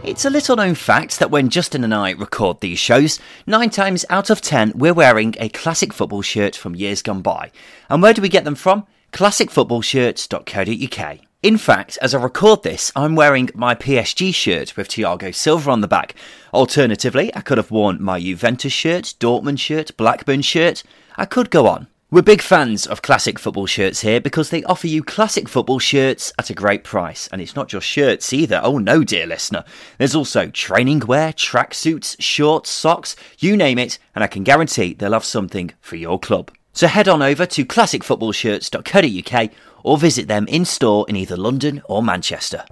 [0.09, 4.05] It's a little known fact that when Justin and I record these shows, nine times
[4.09, 7.51] out of ten we're wearing a classic football shirt from years gone by.
[7.91, 8.87] And where do we get them from?
[9.11, 11.19] classicfootballshirts.co.uk.
[11.43, 15.81] In fact, as I record this, I'm wearing my PSG shirt with Thiago Silva on
[15.81, 16.15] the back.
[16.55, 20.81] Alternatively, I could have worn my Juventus shirt, Dortmund shirt, Blackburn shirt.
[21.17, 21.85] I could go on.
[22.11, 26.33] We're big fans of classic football shirts here because they offer you classic football shirts
[26.39, 27.29] at a great price.
[27.31, 28.59] And it's not just shirts either.
[28.63, 29.63] Oh no, dear listener.
[29.99, 35.13] There's also training wear, tracksuits, shorts, socks, you name it, and I can guarantee they'll
[35.13, 36.49] have something for your club.
[36.73, 39.51] So head on over to classicfootballshirts.co.uk
[39.83, 42.65] or visit them in store in either London or Manchester.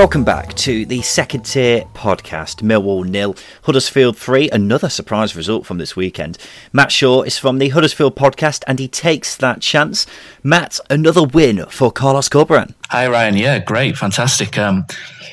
[0.00, 2.62] Welcome back to the second tier podcast.
[2.62, 4.48] Millwall nil, Huddersfield three.
[4.48, 6.38] Another surprise result from this weekend.
[6.72, 10.06] Matt Shaw is from the Huddersfield podcast, and he takes that chance.
[10.42, 12.72] Matt, another win for Carlos Corberán.
[12.90, 13.36] Hi Ryan.
[13.36, 14.58] Yeah, great, fantastic.
[14.58, 14.84] Um,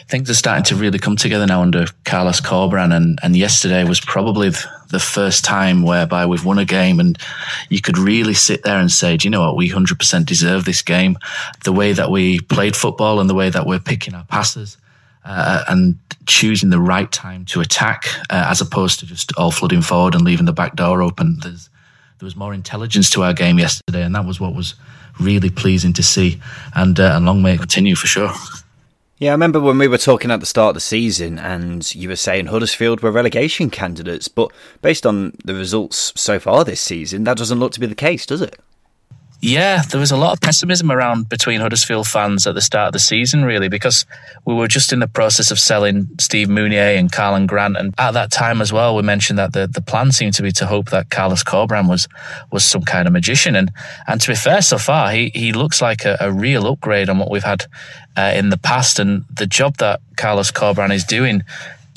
[0.10, 4.00] things are starting to really come together now under Carlos Corberán, and and yesterday was
[4.00, 4.52] probably
[4.90, 7.18] the first time whereby we've won a game and
[7.70, 10.84] you could really sit there and say, do you know what, we 100% deserve this
[10.84, 11.18] game.
[11.64, 14.78] The way that we played football and the way that we're picking our passes.
[15.26, 19.82] Uh, and choosing the right time to attack uh, as opposed to just all flooding
[19.82, 21.40] forward and leaving the back door open.
[21.42, 21.70] There's,
[22.20, 24.76] there was more intelligence to our game yesterday, and that was what was
[25.20, 26.40] really pleasing to see.
[26.76, 28.32] And, uh, and long may it continue for sure.
[29.20, 32.08] Yeah, I remember when we were talking at the start of the season and you
[32.08, 34.52] were saying Huddersfield were relegation candidates, but
[34.84, 38.28] based on the results so far this season, that doesn't look to be the case,
[38.28, 38.60] does it?
[39.40, 42.94] Yeah, there was a lot of pessimism around between Huddersfield fans at the start of
[42.94, 44.04] the season, really, because
[44.46, 47.78] we were just in the process of selling Steve Mounié and Karlan Grant.
[47.78, 50.52] And at that time as well, we mentioned that the, the plan seemed to be
[50.54, 52.08] to hope that Carlos Corberán was
[52.52, 53.56] was some kind of magician.
[53.56, 53.72] And
[54.08, 57.20] and to be fair, so far, he, he looks like a, a real upgrade on
[57.20, 57.66] what we've had
[58.18, 58.98] uh, in the past.
[58.98, 61.44] And the job that Carlos Corberán is doing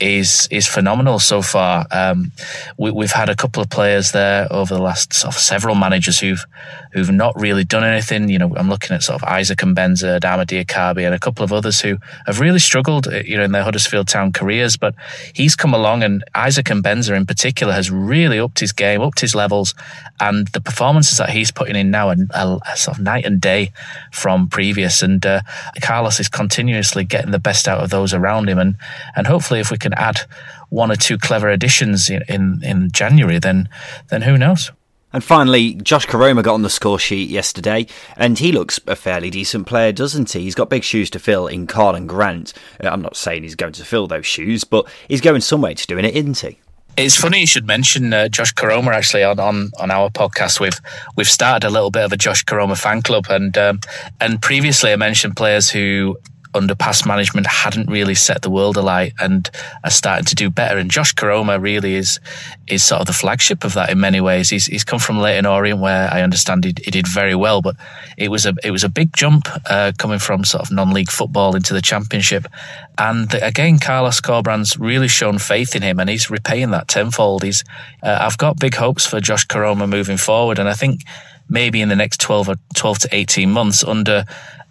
[0.01, 1.87] is is phenomenal so far.
[1.91, 2.33] Um,
[2.79, 6.19] we, have had a couple of players there over the last sort of several managers
[6.19, 6.45] who've
[6.93, 8.29] who've not really done anything.
[8.29, 11.45] You know, I'm looking at sort of Isaac and Mbenza, Adama Diakhaby, and a couple
[11.45, 14.77] of others who have really struggled, uh, you know, in their Huddersfield Town careers.
[14.77, 14.95] But
[15.35, 19.21] he's come along, and Isaac and Mbenza in particular has really upped his game, upped
[19.21, 19.75] his levels,
[20.19, 23.73] and the performances that he's putting in now are, are sort of night and day
[24.13, 25.03] from previous.
[25.03, 25.43] And uh,
[25.83, 28.77] Carlos is continuously getting the best out of those around him, and
[29.15, 30.21] and hopefully, if we can add
[30.69, 33.69] one or two clever additions in, in, in January, then
[34.09, 34.71] then who knows?
[35.13, 37.87] And finally, Josh Koroma got on the score sheet yesterday,
[38.17, 40.43] and he looks a fairly decent player, doesn't he?
[40.43, 42.53] He's got big shoes to fill in Karlan Grant.
[42.83, 45.75] Uh, I'm not saying he's going to fill those shoes, but he's going some way
[45.75, 46.59] to doing it, isn't he?
[46.97, 50.61] It's funny you should mention uh, Josh Koroma actually on, on, on our podcast.
[50.61, 50.79] We've
[51.17, 53.81] we've started a little bit of a Josh Koroma fan club, and um,
[54.21, 56.19] and previously I mentioned players who
[56.55, 59.51] under past management hadn't really set the world alight and
[59.85, 60.79] are starting to do better.
[60.79, 62.21] And Josh Koroma really is
[62.67, 64.51] is sort of the flagship of that in many ways.
[64.51, 67.77] He's he's come from Leyton Orient where I understand he, he did very well, but
[68.17, 71.55] it was a it was a big jump uh, coming from sort of non-league football
[71.55, 72.47] into the championship.
[72.99, 77.43] And the, again, Carlos Corberán's really shown faith in him, and he's repaying that tenfold.
[77.43, 77.65] He's
[78.03, 81.03] uh, I've got big hopes for Josh Koroma moving forward, and I think
[81.51, 84.25] maybe in the next 12 or 12 to 18 months under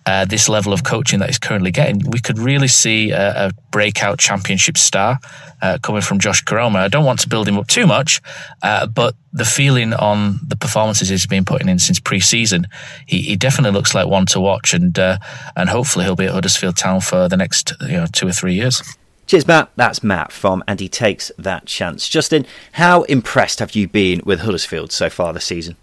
[0.10, 3.52] uh, this level of coaching that he's currently getting, we could really see a, a
[3.70, 5.20] breakout championship star
[5.62, 6.78] uh, coming from Josh Koroma.
[6.78, 8.20] I don't want to build him up too much,
[8.64, 12.68] uh, but the feeling on the performances he's been putting in since pre-season,
[13.06, 15.20] he, he definitely looks like one to watch, and uh,
[15.56, 18.56] and hopefully he'll be at Huddersfield Town for the next you know two or three
[18.56, 18.82] years.
[19.28, 19.70] Cheers, Matt.
[19.76, 22.10] That's Matt from And He Takes That Chance.
[22.10, 25.76] Justin, how impressed have you been with Huddersfield so far this season?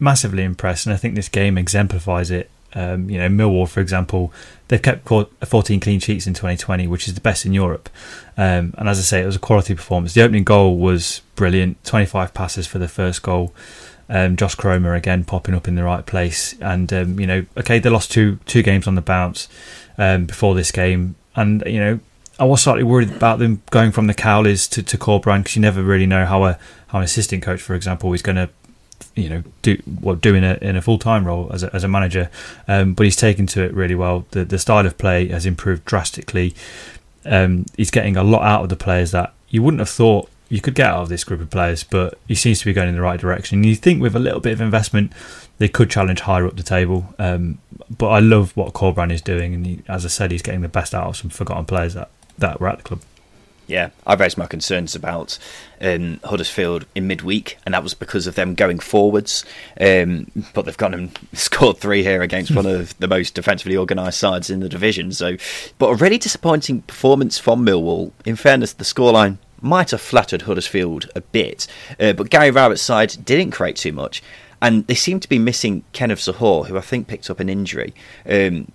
[0.00, 4.32] Massively impressed, and I think this game exemplifies it um, you know, Millwall, for example,
[4.68, 7.88] they've kept 14 clean sheets in 2020, which is the best in Europe.
[8.36, 10.14] Um, and as I say, it was a quality performance.
[10.14, 13.54] The opening goal was brilliant 25 passes for the first goal.
[14.08, 16.54] Um, Josh Koroma again popping up in the right place.
[16.60, 19.48] And, um, you know, okay, they lost two two games on the bounce
[19.96, 21.14] um, before this game.
[21.36, 22.00] And, you know,
[22.38, 25.62] I was slightly worried about them going from the Cowleys to, to Corberán because you
[25.62, 26.58] never really know how a
[26.88, 28.50] how an assistant coach, for example, is going to
[29.14, 31.88] you know do what doing it in a full time role as a, as a
[31.88, 32.30] manager.
[32.68, 34.26] Um, but he's taken to it really well.
[34.30, 36.54] The the style of play has improved drastically.
[37.24, 40.60] Um, he's getting a lot out of the players that you wouldn't have thought you
[40.60, 42.94] could get out of this group of players, but he seems to be going in
[42.94, 43.64] the right direction.
[43.64, 45.12] You think with a little bit of investment,
[45.58, 47.14] they could challenge higher up the table.
[47.18, 47.58] Um,
[47.96, 50.68] but I love what Corberán is doing, and he, as I said, he's getting the
[50.68, 53.00] best out of some forgotten players that, that were at the club
[53.66, 55.38] yeah, I raised my concerns about
[55.80, 59.44] um, Huddersfield in midweek, and that was because of them going forwards.
[59.80, 64.18] Um, but they've gone and scored three here against one of the most defensively organised
[64.18, 65.12] sides in the division.
[65.12, 65.36] So,
[65.78, 68.12] but a really disappointing performance from Millwall.
[68.24, 71.66] In fairness, the scoreline might have flattered Huddersfield a bit,
[71.98, 74.22] uh, but Gary Rowett's side didn't create too much.
[74.60, 77.92] And they seem to be missing Kenneth Zohore, who I think picked up an injury.
[78.26, 78.72] Um,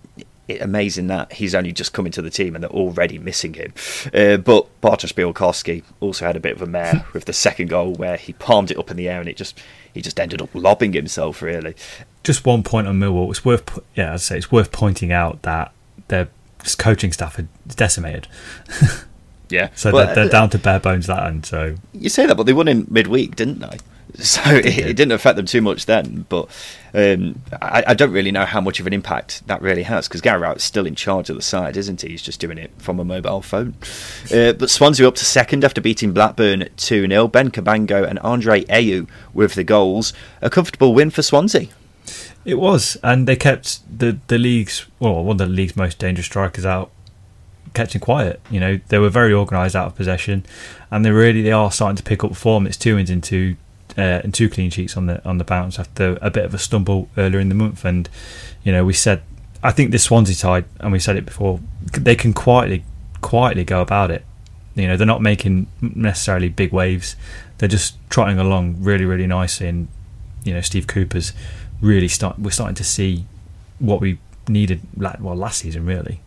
[0.57, 3.73] amazing that he's only just come into the team and they're already missing him.
[4.13, 7.93] Uh, but Bartosz Białkowski also had a bit of a mare with the second goal
[7.93, 9.59] where he palmed it up in the air and it just
[9.93, 11.75] he just ended up lobbing himself really.
[12.23, 13.29] Just one point on Millwall.
[13.29, 15.71] It's worth yeah, I'd say it's worth pointing out that
[16.07, 16.29] their
[16.77, 18.27] coaching staff are decimated.
[19.49, 21.45] yeah, so well, they're, they're, uh, down to bare bones that end.
[21.45, 23.77] So you say that, but they won in midweek, didn't they?
[24.15, 26.25] so it, it, didn't affect them too much then.
[26.29, 26.49] But
[26.93, 30.21] um, I, I, don't really know how much of an impact that really has because
[30.21, 32.09] Gary Rowett's still in charge of the side, isn't he?
[32.09, 33.75] He's just doing it from a mobile phone.
[34.33, 37.27] Uh, but Swansea up to second after beating Blackburn 2 0.
[37.27, 40.11] Ben Cabango and Andre Ayew with the goals.
[40.41, 41.67] A comfortable win for Swansea.
[42.45, 46.25] It was, and they kept the the league's well, one of the league's most dangerous
[46.25, 46.89] strikers out
[47.75, 48.41] him quiet.
[48.49, 50.45] You know, they were very organised out of possession,
[50.89, 52.65] and they really they are starting to pick up form.
[52.65, 53.55] It's two wins into
[53.99, 56.57] uh, and two clean sheets on the on the bounce after a bit of a
[56.57, 57.83] stumble earlier in the month.
[57.85, 58.09] And
[58.63, 59.21] you know, we said
[59.61, 61.59] I think this Swansea side, and we said it before,
[61.91, 62.83] they can quietly
[63.21, 64.23] quietly go about it.
[64.75, 67.15] You know, they're not making necessarily big waves.
[67.57, 69.67] They're just trotting along really, really nicely.
[69.67, 69.89] And
[70.43, 71.33] you know, Steve Cooper's
[71.81, 72.39] really start.
[72.39, 73.25] We're starting to see
[73.79, 74.81] what we needed.
[74.95, 76.21] Well, last season really.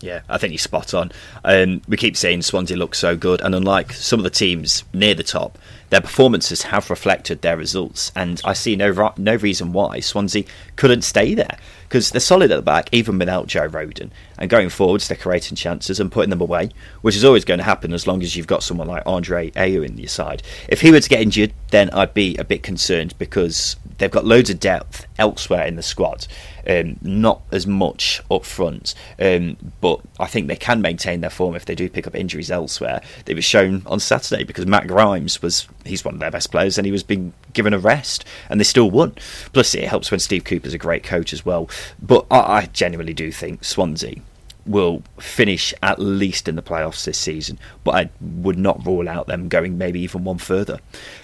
[0.00, 1.10] Yeah, I think you're spot on.
[1.44, 5.14] Um, we keep saying Swansea looks so good, and unlike some of the teams near
[5.14, 5.58] the top,
[5.90, 8.12] their performances have reflected their results.
[8.14, 10.44] And I see no no reason why Swansea
[10.76, 11.58] couldn't stay there
[11.88, 14.10] because they're solid at the back, even without Joe Rodon.
[14.36, 16.70] And going forwards, they're creating chances and putting them away,
[17.00, 19.86] which is always going to happen as long as you've got someone like Andre Ayew
[19.86, 20.42] in your side.
[20.68, 24.26] If he were to get injured, then I'd be a bit concerned because they've got
[24.26, 26.26] loads of depth elsewhere in the squad
[26.68, 31.56] um, not as much up front, um, but I think they can maintain their form
[31.56, 33.00] if they do pick up injuries elsewhere.
[33.26, 36.78] It was shown on Saturday because Matt Grimes was he's one of their best players
[36.78, 39.16] and he was being given a rest and they still won.
[39.52, 41.68] Plus, it helps when Steve Cooper's a great coach as well.
[42.00, 44.20] But I, I genuinely do think Swansea
[44.64, 49.26] will finish at least in the playoffs this season, but I would not rule out
[49.26, 50.78] them going maybe even one further.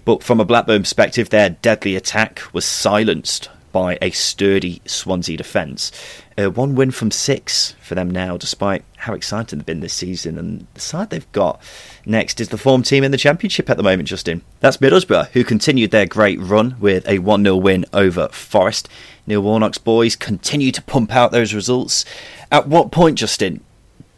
[0.05, 5.91] But from a Blackburn perspective, their deadly attack was silenced by a sturdy Swansea defence.
[6.39, 10.39] Uh, one win from six for them now, despite how exciting they've been this season.
[10.39, 11.61] And the side they've got
[12.07, 14.43] next is the form team in the Championship at the moment, Justin.
[14.61, 18.89] That's Middlesbrough, who continued their great run with a 1 0 win over Forest.
[19.27, 22.05] Neil Warnock's boys continue to pump out those results.
[22.53, 23.61] At what point, Justin,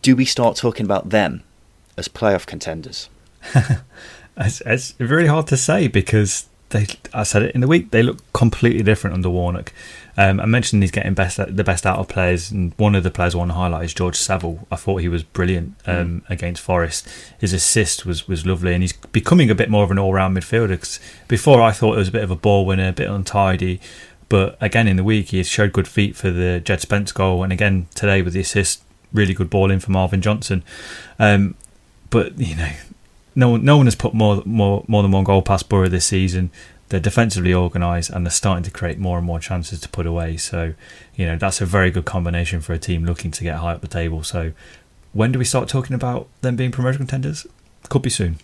[0.02, 1.42] do we start talking about them
[1.96, 3.08] as playoff contenders?
[4.36, 8.02] it's, it's really hard to say because they, I said it in the week, they
[8.02, 9.72] look completely different under Warnock.
[10.18, 13.10] Um, I mentioned he's getting best the best out of players, and one of the
[13.10, 14.66] players I want to highlight is George Saville.
[14.70, 16.30] I thought he was brilliant um, mm.
[16.30, 17.06] against Forest.
[17.38, 20.36] His assist was, was lovely, and he's becoming a bit more of an all round
[20.36, 20.78] midfielder.
[20.78, 20.98] Cause
[21.28, 23.80] before I thought it was a bit of a ball winner, a bit untidy,
[24.28, 27.52] but again in the week he showed good feet for the Jed Spence goal, and
[27.52, 30.64] again today with the assist, really good ball in for Marvin Johnson.
[31.18, 31.56] Um,
[32.08, 32.72] but you know
[33.36, 36.06] no one, no one has put more more more than one goal past Borough this
[36.06, 36.50] season.
[36.88, 40.36] They're defensively organised and they're starting to create more and more chances to put away.
[40.36, 40.74] So,
[41.16, 43.80] you know, that's a very good combination for a team looking to get high up
[43.80, 44.22] the table.
[44.22, 44.52] So,
[45.12, 47.44] when do we start talking about them being promotion contenders?
[47.88, 48.38] Could be soon.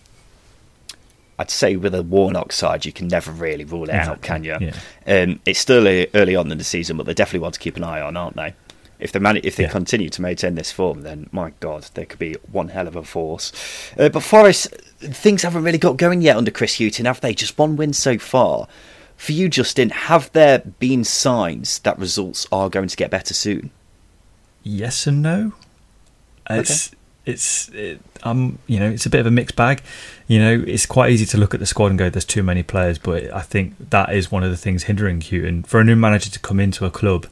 [1.38, 4.12] I'd say with a Warnock side, you can never really rule it exactly.
[4.12, 4.56] out, can you?
[4.60, 5.22] Yeah.
[5.22, 7.84] Um, it's still early on in the season, but they definitely want to keep an
[7.84, 8.54] eye on, aren't they?
[9.02, 9.70] If they man- if they yeah.
[9.70, 13.02] continue to maintain this form, then my God, they could be one hell of a
[13.02, 13.52] force.
[13.98, 14.68] Uh, but Forest,
[15.00, 17.34] things haven't really got going yet under Chris Hughton, have they?
[17.34, 18.68] Just one win so far.
[19.16, 23.70] For you, Justin, have there been signs that results are going to get better soon?
[24.62, 25.52] Yes and no.
[26.48, 26.96] It's okay.
[27.26, 29.82] it's it, um you know it's a bit of a mixed bag.
[30.26, 32.62] You know it's quite easy to look at the squad and go there's too many
[32.62, 35.96] players, but I think that is one of the things hindering Hughton for a new
[35.96, 37.26] manager to come into a club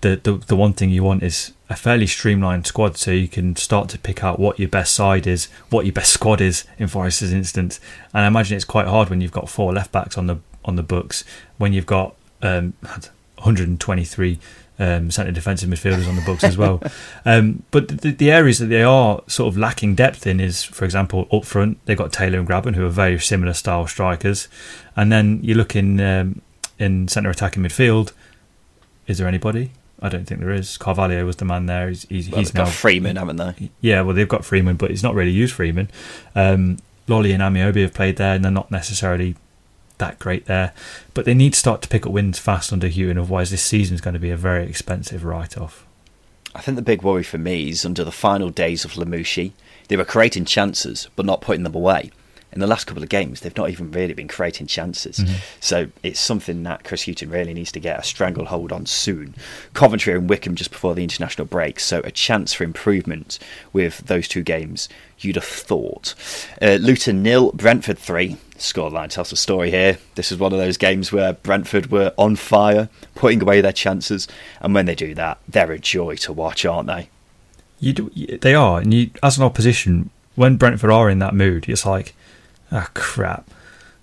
[0.00, 3.56] the, the the one thing you want is a fairly streamlined squad so you can
[3.56, 6.88] start to pick out what your best side is, what your best squad is in
[6.88, 7.80] Forest's instance.
[8.14, 10.76] And I imagine it's quite hard when you've got four left backs on the on
[10.76, 11.24] the books,
[11.58, 14.38] when you've got um, 123
[14.78, 16.82] um, centre defensive midfielders on the books as well.
[17.24, 20.84] Um, but the, the, areas that they are sort of lacking depth in is, for
[20.84, 24.46] example, up front they've got Taylor and Grabban, who are very similar style strikers,
[24.94, 26.40] and then you look in um,
[26.78, 28.12] in centre attacking midfield.
[29.08, 29.72] Is there anybody?
[30.00, 30.76] I don't think there is.
[30.76, 31.88] Carvalho was the man there.
[31.88, 33.70] He's, he's, well, he's now Freeman, haven't they?
[33.80, 35.88] Yeah, well, they've got Freeman, but he's not really used Freeman.
[36.34, 36.78] Um,
[37.08, 39.36] Lolley and Ameobi have played there, and they're not necessarily
[39.98, 40.74] that great there.
[41.14, 43.94] But they need to start to pick up wins fast under Hughton, otherwise this season
[43.94, 45.86] is going to be a very expensive write-off.
[46.54, 49.52] I think the big worry for me is under the final days of Lamouchi.
[49.88, 52.10] They were creating chances, but not putting them away
[52.56, 55.18] in the last couple of games, they've not even really been creating chances.
[55.18, 55.34] Mm-hmm.
[55.60, 59.34] So it's something that Chris Hughton really needs to get a stranglehold on soon.
[59.74, 63.38] Coventry and Wycombe just before the international break, so a chance for improvement
[63.74, 64.88] with those two games.
[65.18, 66.14] You'd have thought.
[66.60, 68.38] Uh, Luton nil, Brentford three.
[68.56, 69.98] Scoreline tells the story here.
[70.14, 74.26] This is one of those games where Brentford were on fire, putting away their chances,
[74.62, 77.10] and when they do that, they're a joy to watch, aren't they?
[77.80, 81.68] You do, they are, and you, as an opposition, when Brentford are in that mood,
[81.68, 82.14] it's like
[82.72, 83.50] oh crap.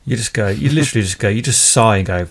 [0.05, 2.27] You just go, you literally just go, you just sigh and go,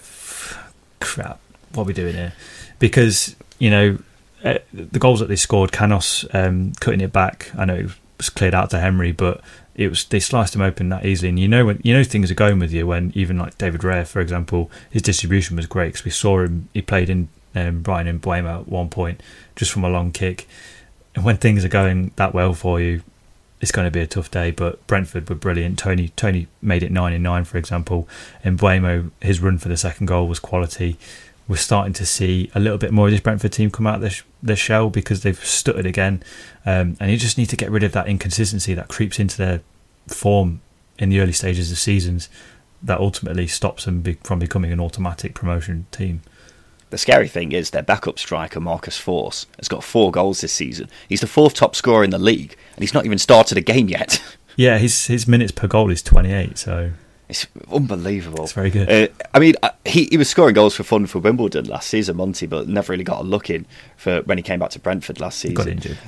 [1.00, 1.40] crap,
[1.72, 2.34] what are we doing here?
[2.78, 3.98] Because, you know,
[4.44, 8.28] eh, the goals that they scored, Canos um, cutting it back, I know it was
[8.28, 9.40] cleared out to Henry, but
[9.74, 11.30] it was they sliced him open that easily.
[11.30, 13.80] And you know when you know things are going with you when even like David
[13.80, 16.68] Raya, for example, his distribution was great because we saw him.
[16.74, 19.22] He played in um, and Mbeumo at one point
[19.56, 20.48] just from a long kick.
[21.14, 23.02] And when things are going that well for you,
[23.62, 24.50] it's going to be a tough day.
[24.50, 25.78] But Brentford were brilliant.
[25.78, 28.06] Toney Toney made it nine in nine, for example.
[28.44, 30.98] And Mbeumo, his run for the second goal was quality.
[31.48, 34.00] We're starting to see a little bit more of this Brentford team come out of
[34.02, 36.22] their, their shell because they've stuttered again,
[36.64, 39.60] um, and you just need to get rid of that inconsistency that creeps into their
[40.06, 40.60] form
[40.98, 42.28] in the early stages of seasons
[42.80, 46.22] that ultimately stops them be, from becoming an automatic promotion team.
[46.92, 50.90] The scary thing is their backup striker, Marcus Forss, has got four goals this season.
[51.08, 53.88] He's the fourth top scorer in the league, and he's not even started a game
[53.88, 54.22] yet.
[54.54, 56.90] Yeah, his his minutes per goal is 28, so
[57.26, 58.44] it's unbelievable.
[58.44, 58.86] It's very good.
[58.86, 62.18] Uh, I mean, uh, he he was scoring goals for fun for Wimbledon last season,
[62.18, 63.64] Monty, but never really got a look in
[63.96, 65.54] for when he came back to Brentford last season.
[65.54, 65.98] Got injured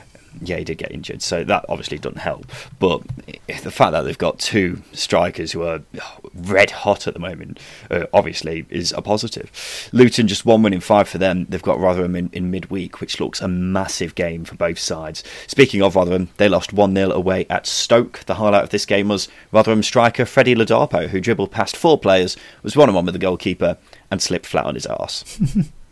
[0.40, 2.46] yeah, he did get injured, so that obviously doesn't help.
[2.78, 3.02] But
[3.62, 5.82] the fact that they've got two strikers who are
[6.34, 7.58] red hot at the moment,
[7.90, 9.88] uh, obviously, is a positive.
[9.92, 11.46] Luton just one win in five for them.
[11.48, 15.22] They've got Rotherham in, in midweek, which looks a massive game for both sides.
[15.46, 18.20] Speaking of Rotherham, they lost 1 0 away at Stoke.
[18.26, 22.36] The highlight of this game was Rotherham striker Freddie Ladapo, who dribbled past four players,
[22.62, 23.78] was one on one with the goalkeeper,
[24.10, 25.40] and slipped flat on his arse.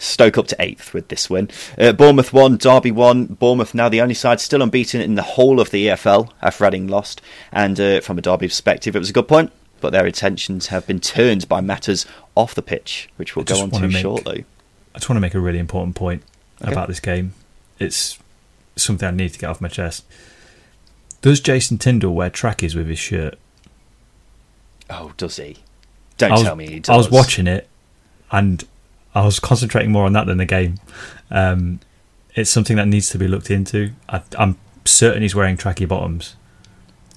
[0.00, 1.50] Stoke up to eighth with this win.
[1.76, 3.26] Uh, Bournemouth won, Derby won.
[3.26, 6.88] Bournemouth now the only side still unbeaten in the whole of the EFL after Reading
[6.88, 7.20] lost.
[7.52, 10.86] And uh, from a Derby perspective, it was a good point, but their attentions have
[10.86, 14.46] been turned by matters off the pitch, which we'll go on to make, shortly.
[14.94, 16.22] I just want to make a really important point
[16.62, 16.72] okay.
[16.72, 17.34] about this game.
[17.78, 18.18] It's
[18.76, 20.06] something I need to get off my chest.
[21.20, 23.38] Does Jason Tindall wear trackies with his shirt?
[24.88, 25.58] Oh, does he?
[26.16, 26.88] Don't was, tell me he does.
[26.88, 27.68] I was watching it,
[28.30, 28.64] and
[29.14, 30.76] I was concentrating more on that than the game.
[31.30, 31.80] Um,
[32.34, 33.92] it's something that needs to be looked into.
[34.08, 36.36] I, am certain he's wearing tracky bottoms,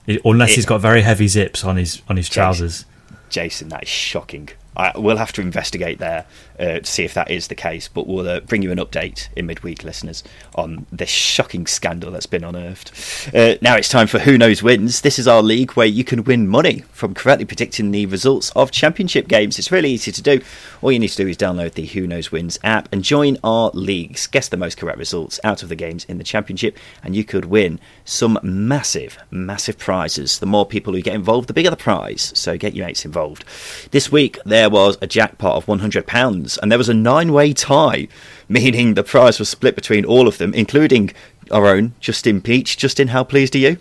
[0.08, 2.86] it, unless it, he's got very heavy zips on his on his trousers.
[3.30, 4.50] Jason, that is shocking.
[4.76, 6.26] I, we'll have to investigate there
[6.60, 9.30] uh, to see if that is the case, but we'll uh, bring you an update
[9.36, 10.24] in midweek, listeners,
[10.56, 12.92] on this shocking scandal that's been unearthed.
[13.34, 15.02] Uh, now it's time for Who Knows Wins.
[15.02, 18.72] This is our league where you can win money from correctly predicting the results of
[18.72, 19.58] championship games.
[19.58, 20.42] It's really easy to do.
[20.82, 23.72] All you need to do is download the Who Knows Wins app and join our
[23.74, 24.28] leagues.
[24.28, 27.46] Guess the most correct results out of the games in the championship, and you could
[27.46, 30.40] win some massive, massive prizes.
[30.40, 32.32] The more people who get involved, the bigger the prize.
[32.36, 33.46] So get your mates involved.
[33.92, 38.08] This week, there was a jackpot of £100, and there was a nine way tie,
[38.48, 41.12] meaning the prize was split between all of them, including
[41.52, 42.78] our own Justin Peach.
[42.78, 43.78] Justin, how pleased are you?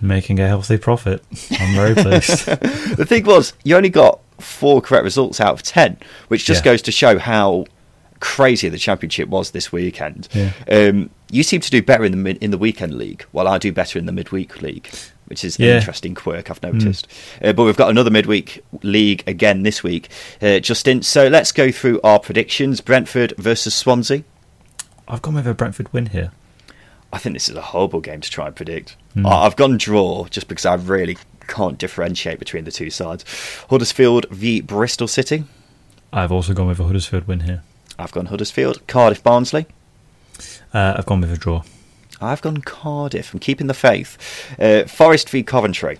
[0.00, 1.24] Making a healthy profit.
[1.58, 2.46] I'm very pleased.
[2.96, 5.96] the thing was, you only got four correct results out of ten,
[6.28, 6.72] which just yeah.
[6.72, 7.66] goes to show how
[8.20, 10.28] crazy the championship was this weekend.
[10.32, 10.52] Yeah.
[10.70, 13.58] Um, you seem to do better in the mid- in the weekend league, while I
[13.58, 14.88] do better in the midweek league,
[15.28, 15.70] which is yeah.
[15.70, 17.08] an interesting quirk I've noticed.
[17.40, 17.48] Mm.
[17.48, 20.08] Uh, but we've got another midweek league again this week,
[20.42, 21.02] uh, Justin.
[21.02, 24.24] So let's go through our predictions: Brentford versus Swansea.
[25.06, 26.32] I've gone with a Brentford win here.
[27.12, 28.96] I think this is a horrible game to try and predict.
[29.16, 29.30] Mm.
[29.30, 31.16] I've gone draw just because I really
[31.46, 33.24] can't differentiate between the two sides.
[33.70, 35.44] Huddersfield v Bristol City.
[36.12, 37.62] I've also gone with a Huddersfield win here.
[37.98, 38.86] I've gone Huddersfield.
[38.86, 39.66] Cardiff Barnsley.
[40.72, 41.62] Uh, I've gone with a draw.
[42.20, 43.32] I've gone Cardiff.
[43.32, 44.18] I'm keeping the faith.
[44.58, 45.98] Uh, Forest v Coventry.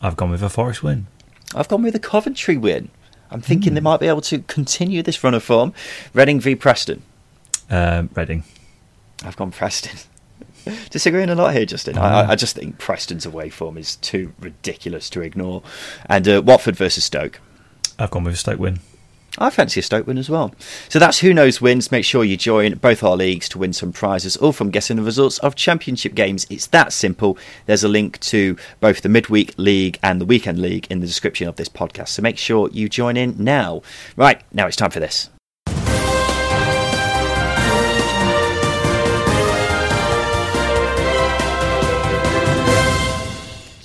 [0.00, 1.06] I've gone with a Forest win.
[1.54, 2.90] I've gone with a Coventry win.
[3.30, 3.74] I'm thinking mm.
[3.76, 5.72] they might be able to continue this run of form.
[6.14, 7.02] Reading v Preston.
[7.68, 8.44] Uh, Reading.
[9.24, 9.98] I've gone Preston.
[10.90, 11.96] Disagreeing a lot here, Justin.
[11.98, 12.30] I, ah.
[12.30, 15.62] I, just think Preston's away form is too ridiculous to ignore.
[16.06, 17.40] And uh, Watford versus Stoke.
[17.98, 18.80] I've gone with a Stoke win.
[19.38, 20.52] I fancy a Stoke win as well.
[20.88, 21.92] So that's Who Knows Wins.
[21.92, 25.02] Make sure you join both our leagues to win some prizes, all from guessing the
[25.02, 26.46] results of championship games.
[26.50, 27.38] It's that simple.
[27.66, 31.48] There's a link to both the midweek league and the weekend league in the description
[31.48, 32.08] of this podcast.
[32.08, 33.82] So make sure you join in now.
[34.16, 35.30] Right, now it's time for this.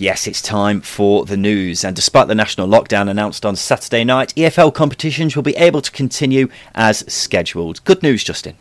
[0.05, 1.83] Yes, it's time for the news.
[1.83, 5.91] And despite the national lockdown announced on Saturday night, EFL competitions will be able to
[5.91, 7.83] continue as scheduled.
[7.85, 8.55] Good news, Justin.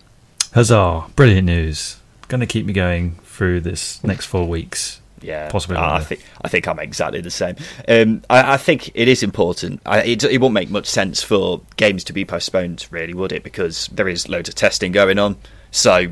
[0.54, 1.04] Huzzah!
[1.16, 1.98] Brilliant news.
[2.28, 5.02] Going to keep me going through this next four weeks.
[5.20, 5.76] Yeah, possibly.
[5.76, 7.56] Uh, I think I think I'm exactly the same.
[7.86, 9.82] Um, I, I, think it is important.
[9.84, 13.42] I, it, it won't make much sense for games to be postponed, really, would it?
[13.42, 15.36] Because there is loads of testing going on.
[15.70, 16.06] So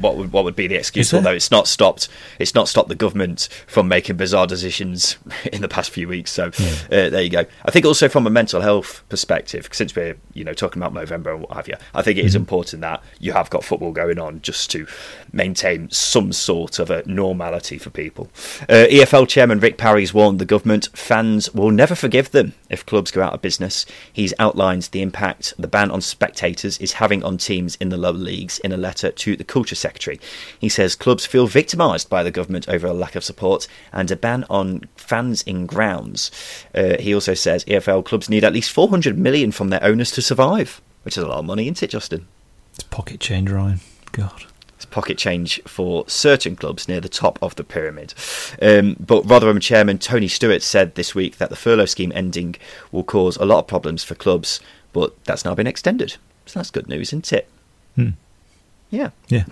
[0.00, 1.12] what would what would be the excuse?
[1.12, 5.16] Although it's not stopped, it's not stopped the government from making bizarre decisions
[5.52, 6.30] in the past few weeks.
[6.30, 6.72] So yeah.
[6.86, 7.44] uh, there you go.
[7.64, 11.32] I think also from a mental health perspective, since we're you know talking about November
[11.32, 12.42] and what have you, I think it is mm-hmm.
[12.42, 14.86] important that you have got football going on just to
[15.32, 18.28] maintain some sort of a normality for people.
[18.68, 23.10] Uh, EFL chairman Rick Parry's warned the government fans will never forgive them if clubs
[23.10, 23.86] go out of business.
[24.12, 28.12] He's outlined the impact the ban on spectators is having on teams in the lower
[28.12, 30.18] leagues in a letter to the culture secretary.
[30.58, 34.16] He says clubs feel victimised by the government over a lack of support and a
[34.16, 36.30] ban on fans in grounds.
[36.74, 40.22] Uh, he also says EFL clubs need at least 400 million from their owners to
[40.22, 42.26] survive, which is a lot of money, isn't it, Justin?
[42.74, 43.80] It's pocket change, Ryan.
[44.12, 48.14] God It's pocket change for certain clubs near the top of the pyramid.
[48.62, 52.56] Um, but Rotherham chairman Tony Stewart said this week that the furlough scheme ending
[52.90, 54.60] will cause a lot of problems for clubs,
[54.94, 56.16] but that's now been extended.
[56.46, 57.48] So that's good news, isn't it?
[57.96, 58.10] Hmm.
[58.94, 59.10] Yeah.
[59.28, 59.44] Yeah.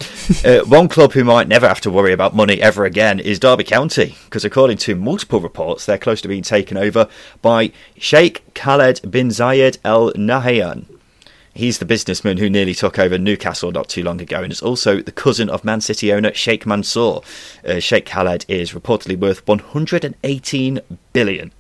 [0.45, 3.65] uh, one club who might never have to worry about money ever again is Derby
[3.65, 7.09] County, because according to multiple reports, they're close to being taken over
[7.41, 10.85] by Sheikh Khaled bin Zayed Al Nahyan.
[11.55, 15.03] He's the businessman who nearly took over Newcastle not too long ago, and is also
[15.03, 17.21] the cousin of Man City owner Sheikh Mansour.
[17.67, 20.81] Uh, Sheikh Khaled is reportedly worth 118
[21.13, 21.53] billion,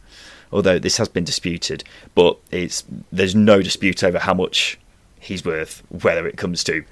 [0.53, 1.83] although this has been disputed.
[2.15, 4.79] But it's there's no dispute over how much
[5.19, 6.85] he's worth, whether it comes to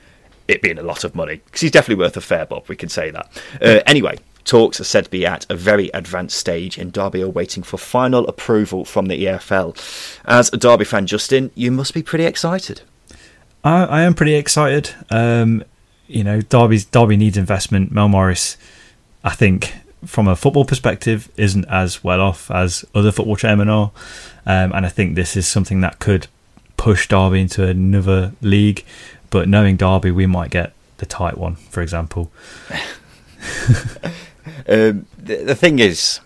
[0.51, 2.69] it being a lot of money, because he's definitely worth a fair bob.
[2.69, 3.43] We can say that.
[3.61, 7.29] Uh, anyway, talks are said to be at a very advanced stage, and Derby are
[7.29, 9.77] waiting for final approval from the EFL.
[10.25, 12.83] As a Derby fan, Justin, you must be pretty excited.
[13.63, 14.91] I, I am pretty excited.
[15.11, 15.65] Um,
[16.07, 17.93] you know, Derby's Derby needs investment.
[17.93, 18.57] Mel Morris,
[19.23, 19.75] I think,
[20.05, 23.93] from a football perspective, isn't as well off as other football chairmen are,
[24.47, 26.27] um, and I think this is something that could
[26.77, 28.85] push Derby into another league.
[29.31, 32.31] But knowing Derby, we might get the tight one, for example.
[34.69, 36.21] um, the, the, thing is,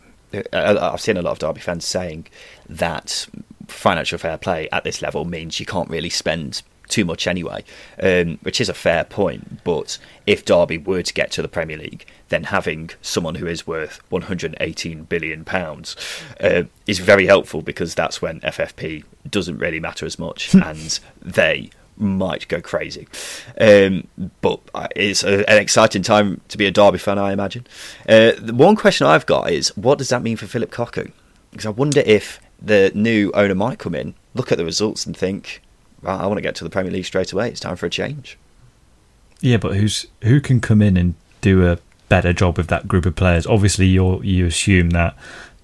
[0.53, 2.27] I've seen a lot of Derby fans saying
[2.69, 3.27] that
[3.69, 7.65] financial fair play at this level means you can't really spend too much anyway,
[8.03, 9.65] um, which is a fair point.
[9.65, 13.67] But if Derby were to get to the Premier League, then having someone who is
[13.67, 15.97] worth 118 billion pounds
[16.41, 21.71] uh, is very helpful because that's when FFP doesn't really matter as much, and they
[21.97, 23.07] might go crazy.
[23.61, 24.09] Um,
[24.41, 24.61] but
[24.97, 27.67] it's a, an exciting time to be a Derby fan, I imagine.
[28.09, 31.13] Uh, the one question I've got is, what does that mean for Philip Cocu?
[31.51, 35.17] Because I wonder if the new owner might come in, look at the results, and
[35.17, 35.63] think,
[36.03, 37.49] well, I want to get to the Premier League straight away.
[37.49, 38.39] It's time for a change.
[39.41, 41.79] Yeah, but who's who can come in and do a
[42.09, 43.47] better job with that group of players?
[43.47, 45.17] Obviously, you you assume that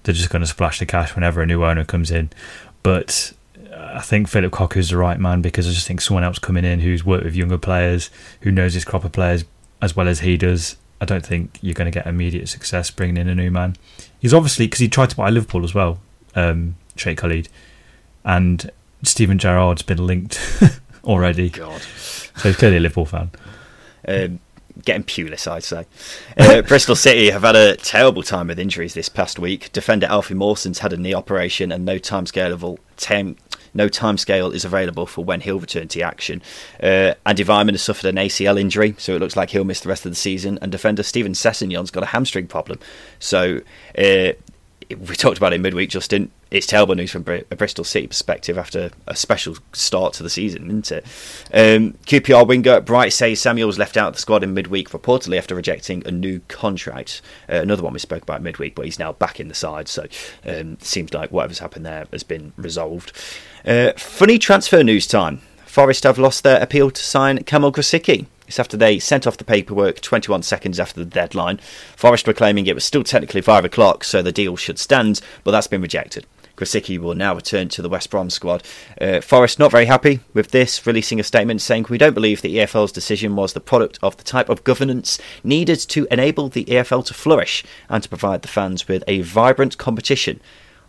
[0.03, 2.29] they're just going to splash the cash whenever a new owner comes in,
[2.83, 3.33] but
[3.93, 6.65] I think Philip Cocu is the right man because I just think someone else coming
[6.65, 8.09] in who's worked with younger players,
[8.41, 9.45] who knows his crop of players
[9.81, 10.77] as well as he does.
[10.99, 13.75] I don't think you're going to get immediate success bringing in a new man.
[14.19, 15.99] He's obviously because he tried to buy Liverpool as well,
[16.35, 17.49] um, Sheikh Khalid,
[18.23, 18.69] and
[19.03, 20.39] Steven Gerrard's been linked
[21.03, 21.49] already.
[21.49, 23.31] God, so he's clearly a Liverpool fan.
[24.07, 24.39] Um,
[24.85, 25.85] getting pewless, I'd say.
[26.37, 29.71] Uh, Bristol City have had a terrible time with injuries this past week.
[29.71, 32.79] Defender Alfie Mawson's had a knee operation and no timescale of all.
[32.97, 33.37] time
[33.73, 36.41] no timescale is available for when he'll return to action.
[36.81, 39.89] Uh, Andy Weimann has suffered an ACL injury, so it looks like he'll miss the
[39.89, 40.59] rest of the season.
[40.61, 42.79] And defender Steven Sessegnon's got a hamstring problem.
[43.19, 43.61] So
[43.97, 44.33] uh,
[44.95, 46.31] we talked about it midweek, Justin.
[46.49, 50.67] It's terrible news from a Bristol City perspective after a special start to the season,
[50.67, 51.05] isn't it?
[51.53, 55.55] Um, QPR winger Bright Osayi-Samuel was left out of the squad in midweek, reportedly after
[55.55, 57.21] rejecting a new contract.
[57.49, 60.07] Uh, another one we spoke about midweek, but he's now back in the side, so
[60.45, 63.13] um, seems like whatever's happened there has been resolved.
[63.65, 65.41] Uh, funny transfer news time.
[65.65, 68.25] Forest have lost their appeal to sign Kamil Grosicki.
[68.55, 71.59] They sent off the paperwork 21 seconds after the deadline.
[71.95, 75.51] Forest were claiming it was still technically 5 o'clock, so the deal should stand, but
[75.51, 76.25] that's been rejected.
[76.61, 78.63] Grosicki will now return to the West Brom squad.
[78.99, 82.57] Uh, Forest not very happy with this, releasing a statement saying, We don't believe the
[82.57, 87.05] EFL's decision was the product of the type of governance needed to enable the EFL
[87.05, 90.39] to flourish and to provide the fans with a vibrant competition.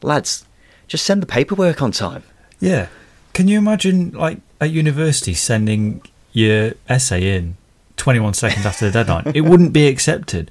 [0.03, 0.45] Lads,
[0.89, 2.25] just send the paperwork on time.
[2.61, 2.89] Yeah.
[3.33, 6.03] Can you imagine, like, at university sending
[6.33, 7.57] your essay in
[7.97, 9.33] 21 seconds after the deadline?
[9.35, 10.51] it wouldn't be accepted.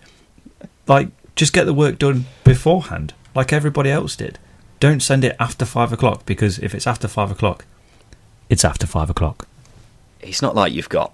[0.88, 4.38] Like, just get the work done beforehand, like everybody else did.
[4.79, 7.65] Don't send it after five o'clock because if it's after five o'clock,
[8.49, 9.47] it's after five o'clock.
[10.19, 11.13] It's not like you've got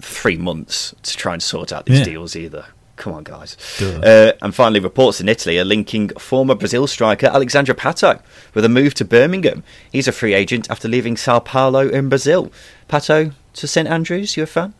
[0.00, 2.04] three months to try and sort out these yeah.
[2.04, 2.66] deals either.
[2.96, 3.56] Come on, guys.
[3.80, 8.20] Uh, and finally, reports in Italy are linking former Brazil striker Alexandre Pato
[8.54, 9.64] with a move to Birmingham.
[9.90, 12.52] He's a free agent after leaving Sao Paulo in Brazil.
[12.88, 14.74] Pato to St Andrews, you a fan?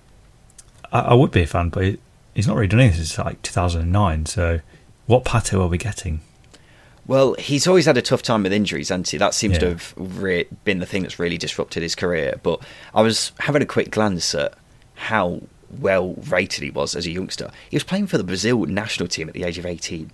[0.92, 1.98] I, I would be a fan, but
[2.34, 4.26] he's not really done anything since like 2009.
[4.26, 4.60] So,
[5.06, 6.20] what Pato are we getting?
[7.06, 9.18] Well, he's always had a tough time with injuries, hasn't he?
[9.18, 9.60] That seems yeah.
[9.60, 12.38] to have re- been the thing that's really disrupted his career.
[12.42, 12.60] But
[12.94, 14.54] I was having a quick glance at
[14.94, 15.40] how
[15.72, 17.50] well rated he was as a youngster.
[17.70, 20.10] He was playing for the Brazil national team at the age of 18,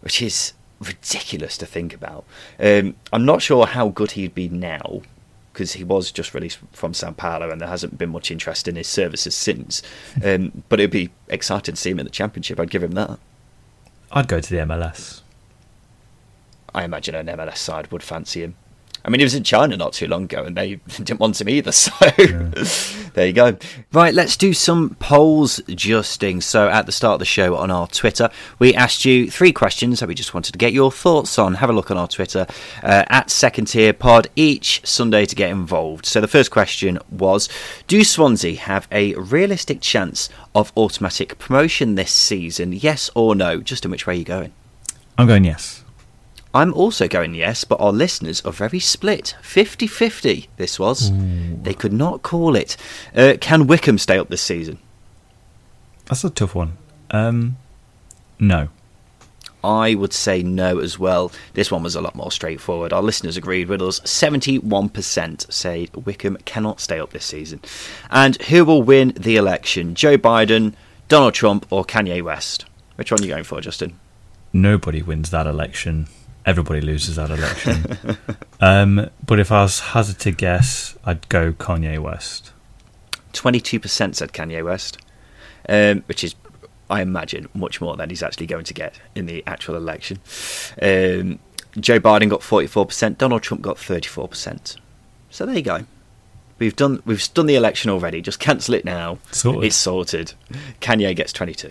[0.00, 2.24] which is ridiculous to think about.
[2.60, 5.02] Um, I'm not sure how good he'd be now
[5.52, 8.76] because he was just released from Sao Paulo and there hasn't been much interest in
[8.76, 9.82] his services since.
[10.24, 12.60] Um, but it'd be exciting to see him in the Championship.
[12.60, 13.18] I'd give him that.
[14.12, 15.22] I'd go to the MLS.
[16.74, 18.54] I imagine an MLS side would fancy him.
[19.04, 21.48] I mean, he was in China not too long ago, and they didn't want him
[21.48, 21.72] either.
[21.78, 22.50] So yeah.
[23.14, 23.56] there you go.
[23.92, 26.40] Right, let's do some polls, Justin.
[26.40, 30.00] So at the start of the show on our Twitter, we asked you three questions
[30.00, 31.54] that we just wanted to get your thoughts on.
[31.54, 32.46] Have a look on our Twitter
[32.82, 36.04] uh, at Second Tier Pod each Sunday to get involved.
[36.04, 37.48] So the first question was:
[37.86, 42.72] Do Swansea have a realistic chance of automatic promotion this season?
[42.72, 43.60] Yes or no?
[43.60, 44.52] Justin, which way are you going?
[45.16, 45.77] I'm going yes.
[46.54, 49.36] I'm also going yes, but our listeners are very split.
[49.42, 51.10] 50 50 this was.
[51.10, 51.58] Ooh.
[51.62, 52.76] They could not call it.
[53.14, 54.78] Uh, can Wycombe stay up this season?
[56.06, 56.78] That's a tough one.
[57.10, 57.56] Um,
[58.38, 58.68] no.
[59.62, 61.32] I would say no as well.
[61.52, 62.92] This one was a lot more straightforward.
[62.92, 64.00] Our listeners agreed with us.
[64.00, 67.60] 71% say Wycombe cannot stay up this season.
[68.10, 69.94] And who will win the election?
[69.94, 70.74] Joe Biden,
[71.08, 72.64] Donald Trump, or Kanye West?
[72.94, 73.98] Which one are you going for, Justin?
[74.52, 76.06] Nobody wins that election
[76.48, 78.16] everybody loses that election.
[78.60, 82.52] um, but if I was hazard to guess, I'd go Kanye West.
[83.34, 84.98] Twenty-two percent said Kanye West,
[85.68, 86.34] um, which is,
[86.88, 90.18] I imagine, much more than he's actually going to get in the actual election.
[90.80, 91.38] Um,
[91.78, 93.18] Joe Biden got forty-four percent.
[93.18, 94.76] Donald Trump got thirty-four percent.
[95.30, 95.84] So there you go.
[96.58, 98.22] We've done we've done the election already.
[98.22, 99.18] Just cancel it now.
[99.30, 99.64] Sorted.
[99.64, 100.32] It's sorted.
[100.80, 101.70] Kanye gets twenty-two.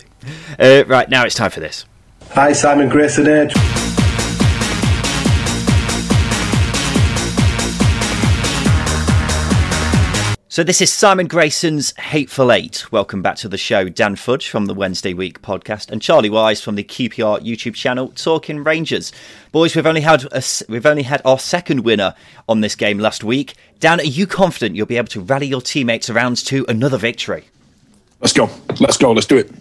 [0.58, 1.84] Uh, right now, it's time for this.
[2.30, 3.97] Hi, Simon Grayson here.
[10.58, 12.90] So this is Simon Grayson's Hateful Eight.
[12.90, 16.60] Welcome back to the show, Dan Fudge from the Wednesday Week podcast and Charlie Wise
[16.60, 19.12] from the QPR YouTube channel, Talking Rangers.
[19.52, 22.12] Boys, we've only had a, we've only had our second winner
[22.48, 23.54] on this game last week.
[23.78, 27.44] Dan, are you confident you'll be able to rally your teammates around to another victory?
[28.20, 28.50] Let's go.
[28.80, 29.12] Let's go.
[29.12, 29.52] Let's do it.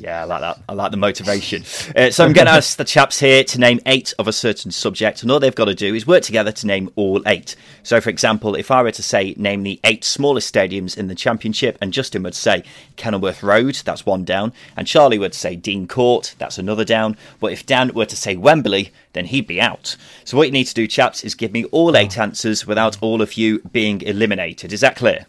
[0.00, 0.58] Yeah, I like that.
[0.66, 1.62] I like the motivation.
[1.94, 4.70] Uh, so I'm going to ask the chaps here to name eight of a certain
[4.70, 7.54] subject, and all they've got to do is work together to name all eight.
[7.82, 11.14] So, for example, if I were to say name the eight smallest stadiums in the
[11.14, 12.64] championship, and Justin would say
[12.96, 17.16] Kenilworth Road, that's one down, and Charlie would say Dean Court, that's another down.
[17.38, 19.96] But if Dan were to say Wembley, then he'd be out.
[20.24, 23.20] So what you need to do, chaps, is give me all eight answers without all
[23.20, 24.72] of you being eliminated.
[24.72, 25.26] Is that clear?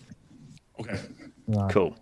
[0.79, 0.97] Okay.
[1.69, 1.97] Cool.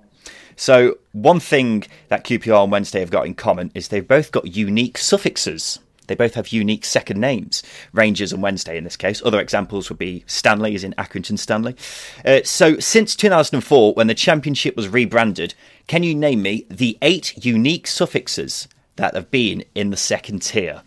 [0.60, 4.58] So, one thing that QPR and Wednesday have got in common is they've both got
[4.58, 5.80] unique suffixes.
[6.08, 7.64] They both have unique second names.
[7.94, 9.22] Rangers and Wednesday in this case.
[9.24, 11.78] Other examples would be Stanley, is in Accrington Stanley.
[12.26, 15.54] Uh, so, since 2004, when the Championship was rebranded,
[15.88, 20.82] can you name me the eight unique suffixes that have been in the second tier?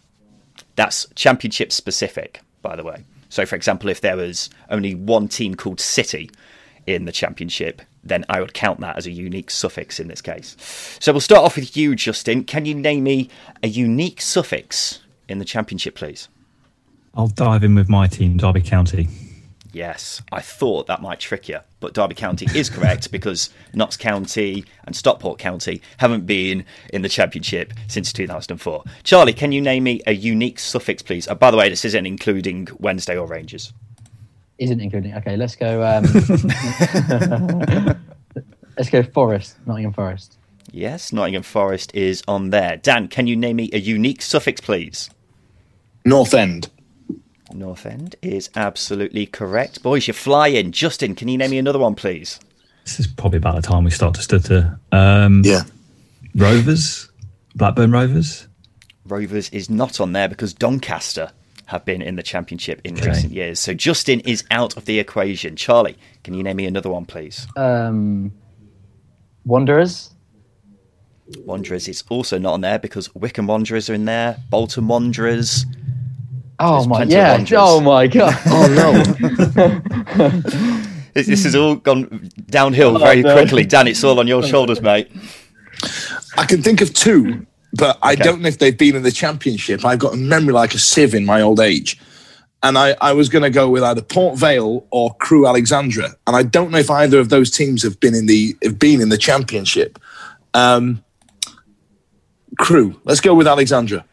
[0.76, 3.04] That's Championship specific, by the way.
[3.30, 6.28] So, for example, if there was only one team called City
[6.86, 10.56] in the Championship, then I would count that as a unique suffix in this case.
[11.00, 12.44] So we'll start off with you, Justin.
[12.44, 13.28] Can you name me
[13.62, 16.28] a unique suffix in the championship, please?
[17.14, 19.08] I'll dive in with my team, Derby County.
[19.72, 24.64] Yes, I thought that might trick you, but Derby County is correct because Notts County
[24.84, 28.84] and Stockport County haven't been in the Championship since 2004.
[29.02, 31.26] Charlie, can you name me a unique suffix, please?
[31.26, 33.72] Uh, by the way, this isn't including Wednesday or Rangers
[34.62, 35.14] isn't including.
[35.14, 35.82] Okay, let's go.
[35.82, 36.04] Um,
[38.76, 40.38] let's go Forest, Nottingham Forest.
[40.70, 42.76] Yes, Nottingham Forest is on there.
[42.76, 45.10] Dan, can you name me a unique suffix, please?
[46.04, 46.70] North End.
[47.52, 49.82] North End is absolutely correct.
[49.82, 50.72] Boys, you're flying.
[50.72, 52.40] Justin, can you name me another one, please?
[52.84, 54.78] This is probably about the time we start to stutter.
[54.90, 55.62] Um, yeah.
[56.34, 57.10] Rovers,
[57.54, 58.48] Blackburn Rovers.
[59.04, 61.30] Rovers is not on there because Doncaster
[61.72, 63.08] have been in the championship in okay.
[63.08, 63.58] recent years.
[63.58, 65.56] So Justin is out of the equation.
[65.56, 67.46] Charlie, can you name me another one, please?
[67.56, 68.32] Um,
[69.44, 70.10] Wanderers.
[71.44, 74.36] Wanderers is also not on there because Wycombe Wanderers are in there.
[74.50, 75.64] Bolton Wanderers.
[76.58, 77.42] Oh my yeah!
[77.52, 78.38] Oh my god!
[78.46, 79.02] oh no!
[81.14, 83.34] this, this, has all gone downhill oh, very no.
[83.34, 83.64] quickly.
[83.64, 85.10] Dan, it's all on your shoulders, mate.
[86.36, 88.22] I can think of two but I okay.
[88.22, 89.84] don't know if they've been in the championship.
[89.84, 91.98] I've got a memory like a sieve in my old age.
[92.64, 96.10] And I, I was going to go with either Port Vale or Crewe Alexandra.
[96.26, 99.00] And I don't know if either of those teams have been in the have been
[99.00, 99.98] in the championship.
[100.54, 101.02] Um,
[102.58, 103.00] Crewe.
[103.04, 104.04] Let's go with Alexandra.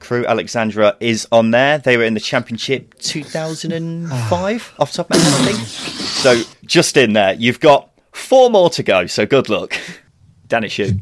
[0.00, 1.78] Crewe Alexandra is on there.
[1.78, 5.66] They were in the championship 2005, off top of my head, I think.
[5.68, 7.34] So just in there.
[7.34, 9.06] You've got four more to go.
[9.06, 9.74] So good luck.
[10.48, 11.00] Dan, it's you.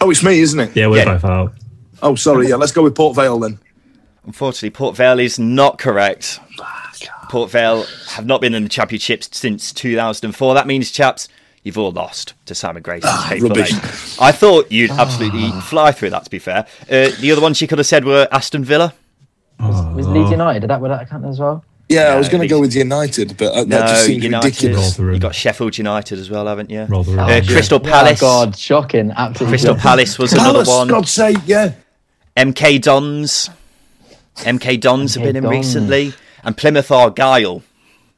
[0.00, 0.76] Oh, it's me, isn't it?
[0.76, 1.04] Yeah, we're yeah.
[1.04, 1.54] both out.
[2.02, 2.48] Oh, sorry.
[2.48, 3.58] Yeah, let's go with Port Vale then.
[4.24, 6.40] Unfortunately, Port Vale is not correct.
[7.30, 10.54] Port Vale have not been in the championships since 2004.
[10.54, 11.28] That means, chaps,
[11.62, 13.72] you've all lost to Simon Grayson's ah, rubbish.
[14.20, 15.60] I thought you'd absolutely ah.
[15.60, 16.24] fly through that.
[16.24, 18.94] To be fair, uh, the other ones you could have said were Aston Villa.
[19.60, 20.60] Was, was Leeds United?
[20.60, 21.64] Did that would that count as well?
[21.88, 24.46] Yeah, I was going to go with United, but uh, No, that just seems United.
[24.62, 24.98] ridiculous.
[24.98, 26.84] You got Sheffield United as well, haven't you?
[26.84, 27.20] Roll the room.
[27.20, 28.20] Uh, Crystal Oh, Palace.
[28.20, 29.10] God, shocking.
[29.12, 29.52] Absolutely.
[29.52, 29.74] Crystal.
[29.74, 30.88] Palace was another Palace, one.
[30.88, 31.72] God's sake, yeah.
[32.36, 33.48] MK Dons.
[34.36, 35.52] MK Dons have been in Dons.
[35.56, 36.12] recently.
[36.44, 37.62] And Plymouth Argyle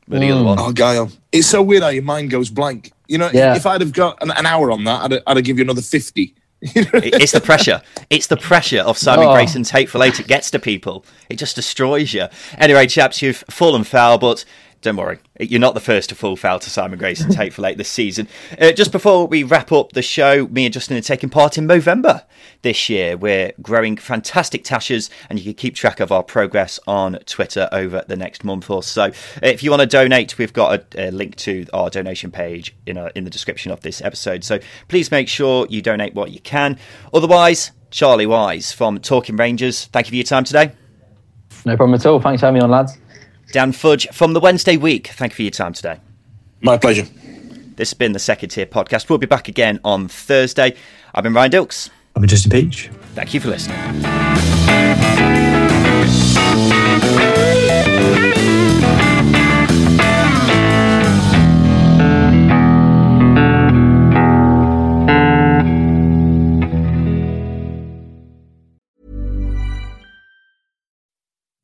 [0.09, 0.59] were the other one.
[0.59, 1.11] Oh, Guile.
[1.33, 2.93] It's so weird how your mind goes blank.
[3.09, 3.55] You know, Yeah.
[3.57, 6.35] if I'd have got an, an hour on that, I'd, I'd give you another 50.
[6.63, 7.81] It- it's the pressure.
[8.11, 9.33] It's the pressure of Simon Oh.
[9.35, 10.21] Grayson's hateful eight.
[10.21, 11.05] It gets to people.
[11.29, 12.27] It just destroys you.
[12.59, 14.45] Anyway, chaps, you've fallen foul, but
[14.83, 15.19] don't worry.
[15.39, 18.29] You're not the first to fall foul to Simon Grayson's hateful eight this season.
[18.59, 21.69] Uh, just before we wrap up the show, me and Justin are taking part in
[21.69, 22.25] Movember
[22.63, 23.17] this year.
[23.17, 28.05] We're growing fantastic tashes, and you can keep track of our progress on Twitter over
[28.09, 29.05] the next month or so.
[29.05, 29.11] Uh,
[29.43, 32.97] If you want to donate, we've got a, a link to our donation page in,
[32.97, 34.45] a, in the description of this episode.
[34.45, 36.79] So please make sure you donate what you can.
[37.13, 40.73] Otherwise, Charlie Wise from Talking Rangers, thank you for your time today.
[41.67, 42.21] No problem at all.
[42.21, 42.97] Thanks for having me on, lads.
[43.53, 45.99] Dan Fudge from the Wednesday Week, thank you for your time today.
[46.61, 47.07] My pleasure.
[47.77, 49.09] This has been the Second Tier Podcast.
[49.09, 50.77] We'll be back again on Thursday.
[51.15, 51.91] I've been Ryan Dilks.
[52.15, 52.91] I'm Justin Peach.
[53.15, 53.79] Thank you for listening.